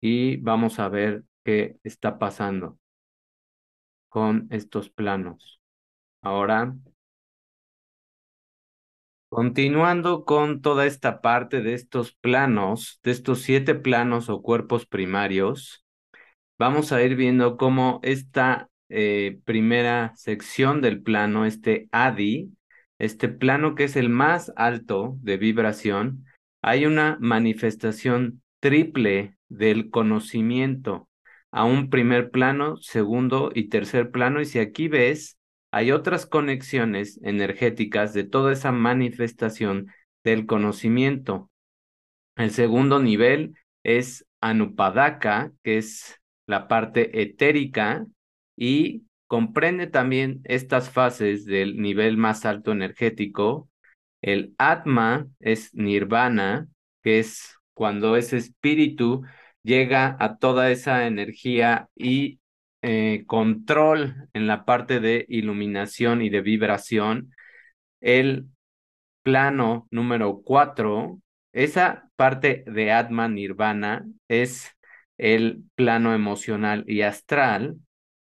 [0.00, 2.78] Y vamos a ver qué está pasando
[4.10, 5.62] con estos planos.
[6.20, 6.76] Ahora,
[9.30, 15.86] continuando con toda esta parte de estos planos, de estos siete planos o cuerpos primarios,
[16.58, 22.52] vamos a ir viendo cómo esta eh, primera sección del plano, este ADI,
[22.98, 26.26] este plano que es el más alto de vibración,
[26.62, 31.07] hay una manifestación triple del conocimiento
[31.50, 34.40] a un primer plano, segundo y tercer plano.
[34.40, 35.38] Y si aquí ves,
[35.70, 39.88] hay otras conexiones energéticas de toda esa manifestación
[40.24, 41.50] del conocimiento.
[42.36, 48.06] El segundo nivel es Anupadaka, que es la parte etérica
[48.56, 53.68] y comprende también estas fases del nivel más alto energético.
[54.22, 56.68] El Atma es Nirvana,
[57.02, 59.22] que es cuando ese espíritu
[59.68, 62.40] llega a toda esa energía y
[62.82, 67.34] eh, control en la parte de iluminación y de vibración.
[68.00, 68.46] El
[69.22, 71.20] plano número cuatro,
[71.52, 74.70] esa parte de Atma Nirvana es
[75.18, 77.76] el plano emocional y astral.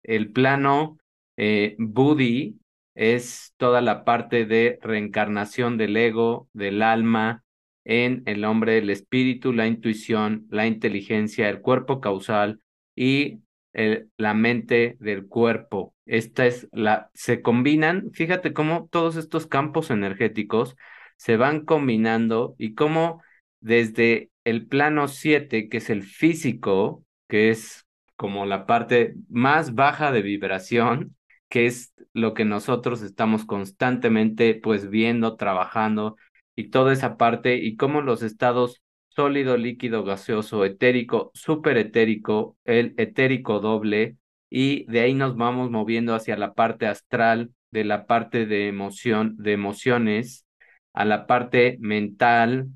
[0.03, 0.99] El plano
[1.37, 2.59] eh, Buddhi
[2.95, 7.45] es toda la parte de reencarnación del ego, del alma,
[7.89, 12.61] en el hombre, el espíritu, la intuición, la inteligencia, el cuerpo causal
[12.95, 13.41] y
[13.73, 15.95] la mente del cuerpo.
[16.05, 20.77] Esta es la, se combinan, fíjate cómo todos estos campos energéticos
[21.17, 23.23] se van combinando y cómo
[23.61, 27.87] desde el plano 7, que es el físico, que es
[28.17, 31.17] como la parte más baja de vibración,
[31.49, 36.17] que es lo que nosotros estamos constantemente pues viendo, trabajando
[36.59, 41.31] y toda esa parte y cómo los estados sólido, líquido, gaseoso, etérico,
[41.65, 44.17] etérico, el etérico doble,
[44.51, 49.37] y de ahí nos vamos moviendo hacia la parte astral, de la parte de emoción,
[49.39, 50.47] de emociones,
[50.93, 52.67] a la parte mental,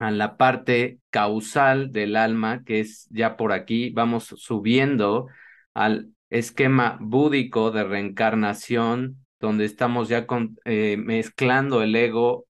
[0.00, 5.28] a la parte causal del alma, que es ya por aquí, vamos subiendo
[5.74, 10.26] al esquema búdico de reencarnación, donde estamos ya
[10.64, 12.46] eh, mezclando el ego,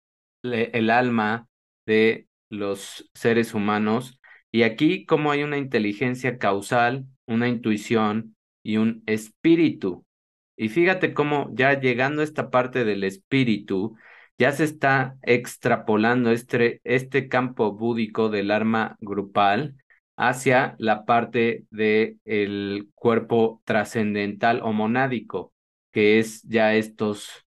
[0.44, 1.48] el alma
[1.86, 4.20] de los seres humanos.
[4.52, 10.06] Y aquí como hay una inteligencia causal, una intuición y un espíritu.
[10.58, 13.96] Y fíjate cómo ya llegando a esta parte del espíritu,
[14.38, 19.76] ya se está extrapolando este, este campo búdico del arma grupal
[20.18, 25.54] hacia la parte del el cuerpo trascendental o monádico,
[25.92, 27.46] que es ya estos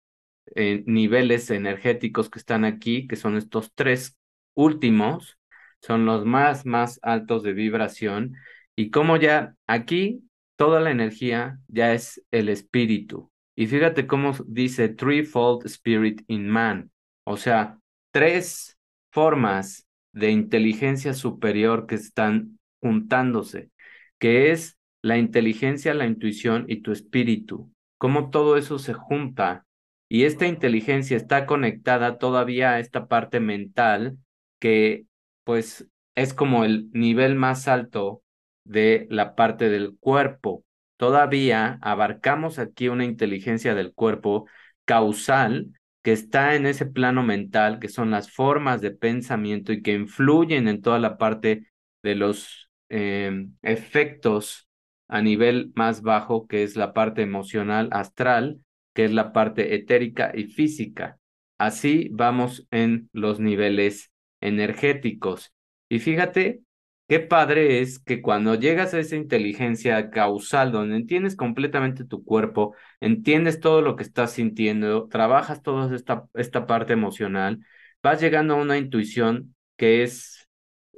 [0.54, 4.16] eh, niveles energéticos que están aquí, que son estos tres
[4.54, 5.38] últimos
[5.84, 8.36] son los más, más altos de vibración
[8.74, 10.22] y como ya aquí
[10.56, 13.30] toda la energía ya es el espíritu.
[13.54, 16.90] Y fíjate cómo dice threefold spirit in man,
[17.24, 17.78] o sea,
[18.12, 18.78] tres
[19.10, 23.70] formas de inteligencia superior que están juntándose,
[24.18, 27.70] que es la inteligencia, la intuición y tu espíritu.
[27.98, 29.66] Cómo todo eso se junta
[30.14, 34.16] y esta inteligencia está conectada todavía a esta parte mental
[34.60, 35.06] que
[35.42, 38.22] pues es como el nivel más alto
[38.62, 40.64] de la parte del cuerpo.
[40.98, 44.46] Todavía abarcamos aquí una inteligencia del cuerpo
[44.84, 45.72] causal
[46.04, 50.68] que está en ese plano mental, que son las formas de pensamiento y que influyen
[50.68, 51.72] en toda la parte
[52.04, 54.68] de los em, efectos
[55.08, 58.60] a nivel más bajo, que es la parte emocional astral,
[58.94, 61.18] que es la parte etérica y física.
[61.58, 65.52] Así vamos en los niveles energéticos.
[65.88, 66.62] Y fíjate
[67.08, 72.74] qué padre es que cuando llegas a esa inteligencia causal, donde entiendes completamente tu cuerpo,
[73.00, 77.60] entiendes todo lo que estás sintiendo, trabajas toda esta, esta parte emocional,
[78.02, 80.48] vas llegando a una intuición que es,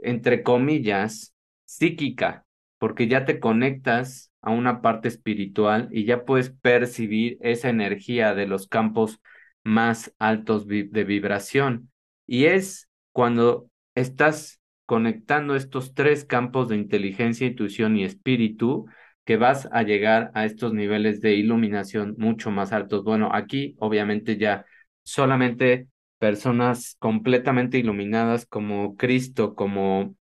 [0.03, 2.46] entre comillas, psíquica,
[2.79, 8.47] porque ya te conectas a una parte espiritual y ya puedes percibir esa energía de
[8.47, 9.21] los campos
[9.65, 11.91] más altos de vibración.
[12.27, 18.87] Y es cuando estás conectando estos tres campos de inteligencia, intuición y espíritu,
[19.25, 23.03] que vas a llegar a estos niveles de iluminación mucho más altos.
[23.03, 24.65] Bueno, aquí obviamente ya
[25.03, 25.89] solamente
[26.19, 30.15] personas completamente iluminadas como Cristo, como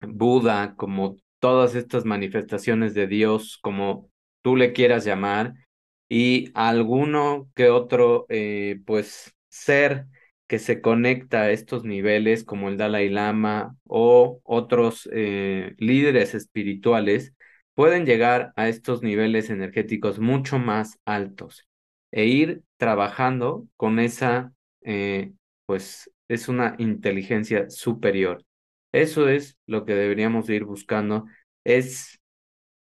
[0.00, 4.10] Buda, como todas estas manifestaciones de Dios, como
[4.42, 5.54] tú le quieras llamar,
[6.08, 10.06] y alguno que otro, eh, pues, ser
[10.48, 17.34] que se conecta a estos niveles como el Dalai Lama o otros eh, líderes espirituales
[17.74, 21.66] pueden llegar a estos niveles energéticos mucho más altos
[22.10, 24.52] e ir trabajando con esa,
[24.82, 25.32] eh,
[25.66, 28.44] pues es una inteligencia superior.
[28.92, 31.26] Eso es lo que deberíamos ir buscando.
[31.64, 32.20] Es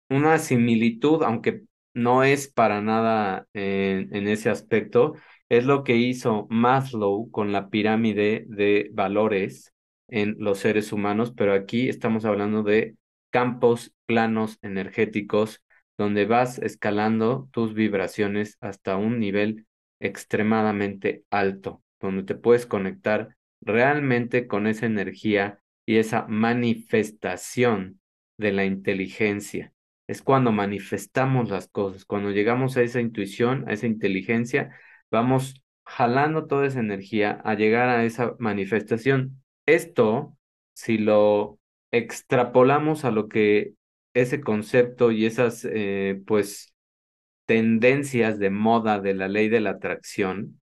[0.09, 1.65] una similitud, aunque
[1.95, 5.15] no es para nada en ese aspecto,
[5.49, 9.73] es lo que hizo Maslow con la pirámide de valores
[10.09, 12.97] en los seres humanos, pero aquí estamos hablando de
[13.31, 15.63] campos planos energéticos
[15.99, 19.67] donde vas escalando tus vibraciones hasta un nivel
[20.01, 28.01] extremadamente alto, donde te puedes conectar realmente con esa energía y esa manifestación
[28.39, 29.73] de la inteligencia.
[30.09, 34.77] Es cuando manifestamos las cosas, cuando llegamos a esa intuición, a esa inteligencia,
[35.11, 39.43] vamos jalando toda esa energía a llegar a esa manifestación.
[39.67, 40.37] Esto,
[40.75, 41.59] si lo
[41.93, 43.75] extrapolamos a lo que
[44.15, 46.75] ese concepto y esas, eh, pues,
[47.47, 50.61] tendencias de moda de la ley de la atracción,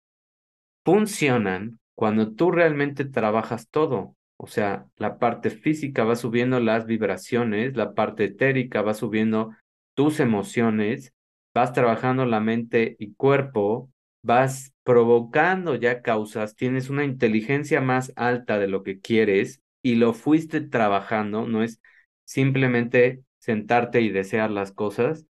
[0.84, 4.15] funcionan cuando tú realmente trabajas todo.
[4.43, 9.55] O sea, la parte física va subiendo las vibraciones, la parte etérica va subiendo
[9.93, 11.13] tus emociones,
[11.53, 13.91] vas trabajando la mente y cuerpo,
[14.23, 20.15] vas provocando ya causas, tienes una inteligencia más alta de lo que quieres y lo
[20.15, 21.80] fuiste trabajando, no es
[22.26, 25.27] simplemente sentarte y desear las cosas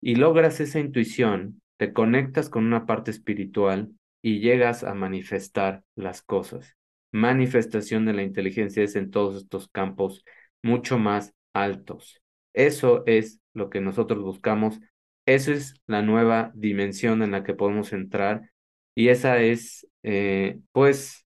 [0.00, 3.92] y logras esa intuición, te conectas con una parte espiritual
[4.22, 6.78] y llegas a manifestar las cosas.
[7.14, 10.24] Manifestación de la inteligencia es en todos estos campos
[10.62, 12.20] mucho más altos.
[12.54, 14.80] Eso es lo que nosotros buscamos.
[15.26, 18.50] Esa es la nueva dimensión en la que podemos entrar
[18.96, 21.24] y esa es, eh, pues,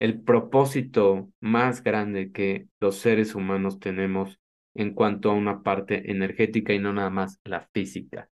[0.00, 4.40] el propósito más grande que los seres humanos tenemos
[4.74, 8.29] en cuanto a una parte energética y no nada más la física.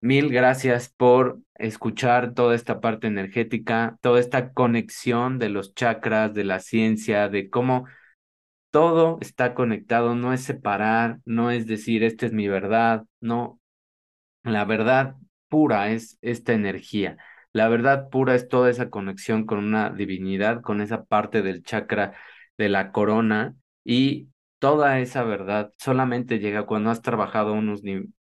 [0.00, 6.44] Mil gracias por escuchar toda esta parte energética, toda esta conexión de los chakras, de
[6.44, 7.86] la ciencia, de cómo
[8.70, 13.60] todo está conectado, no es separar, no es decir, esta es mi verdad, no,
[14.44, 15.16] la verdad
[15.48, 17.16] pura es esta energía.
[17.52, 22.14] La verdad pura es toda esa conexión con una divinidad, con esa parte del chakra
[22.58, 24.28] de la corona y
[24.66, 27.54] toda esa verdad solamente llega cuando has trabajado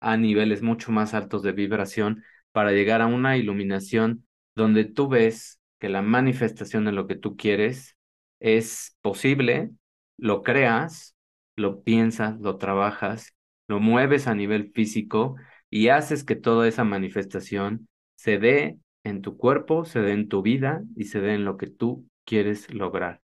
[0.02, 2.22] a niveles mucho más altos de vibración
[2.52, 7.38] para llegar a una iluminación donde tú ves que la manifestación de lo que tú
[7.38, 7.96] quieres
[8.42, 9.72] es posible,
[10.18, 11.16] lo creas,
[11.56, 13.34] lo piensas, lo trabajas,
[13.70, 15.38] lo mueves a nivel físico
[15.70, 17.88] y haces que toda esa manifestación
[18.18, 21.56] se dé en tu cuerpo, se dé en tu vida y se dé en lo
[21.56, 23.22] que tú quieres lograr.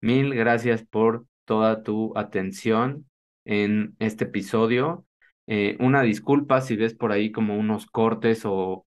[0.00, 3.08] Mil gracias por toda tu atención
[3.46, 5.06] en este episodio.
[5.46, 8.86] Eh, una disculpa si ves por ahí como unos cortes o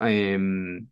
[0.00, 0.88] em,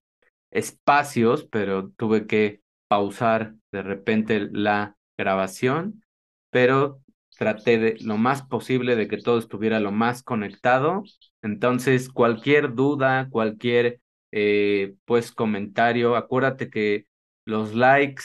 [0.50, 6.04] espacios, pero tuve que pausar de repente la grabación,
[6.50, 7.00] pero
[7.38, 11.02] traté de lo más posible de que todo estuviera lo más conectado.
[11.42, 14.00] Entonces, cualquier duda, cualquier
[14.32, 17.06] eh, pues comentario, acuérdate que
[17.44, 18.24] los likes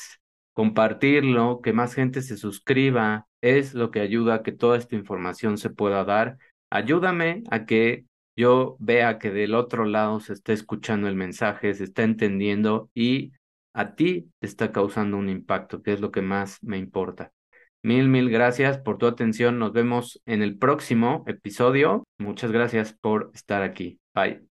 [0.57, 5.59] compartirlo, que más gente se suscriba, es lo que ayuda a que toda esta información
[5.59, 6.39] se pueda dar.
[6.71, 8.05] Ayúdame a que
[8.35, 13.33] yo vea que del otro lado se está escuchando el mensaje, se está entendiendo y
[13.75, 17.31] a ti te está causando un impacto, que es lo que más me importa.
[17.83, 19.59] Mil, mil gracias por tu atención.
[19.59, 22.03] Nos vemos en el próximo episodio.
[22.17, 23.99] Muchas gracias por estar aquí.
[24.15, 24.56] Bye.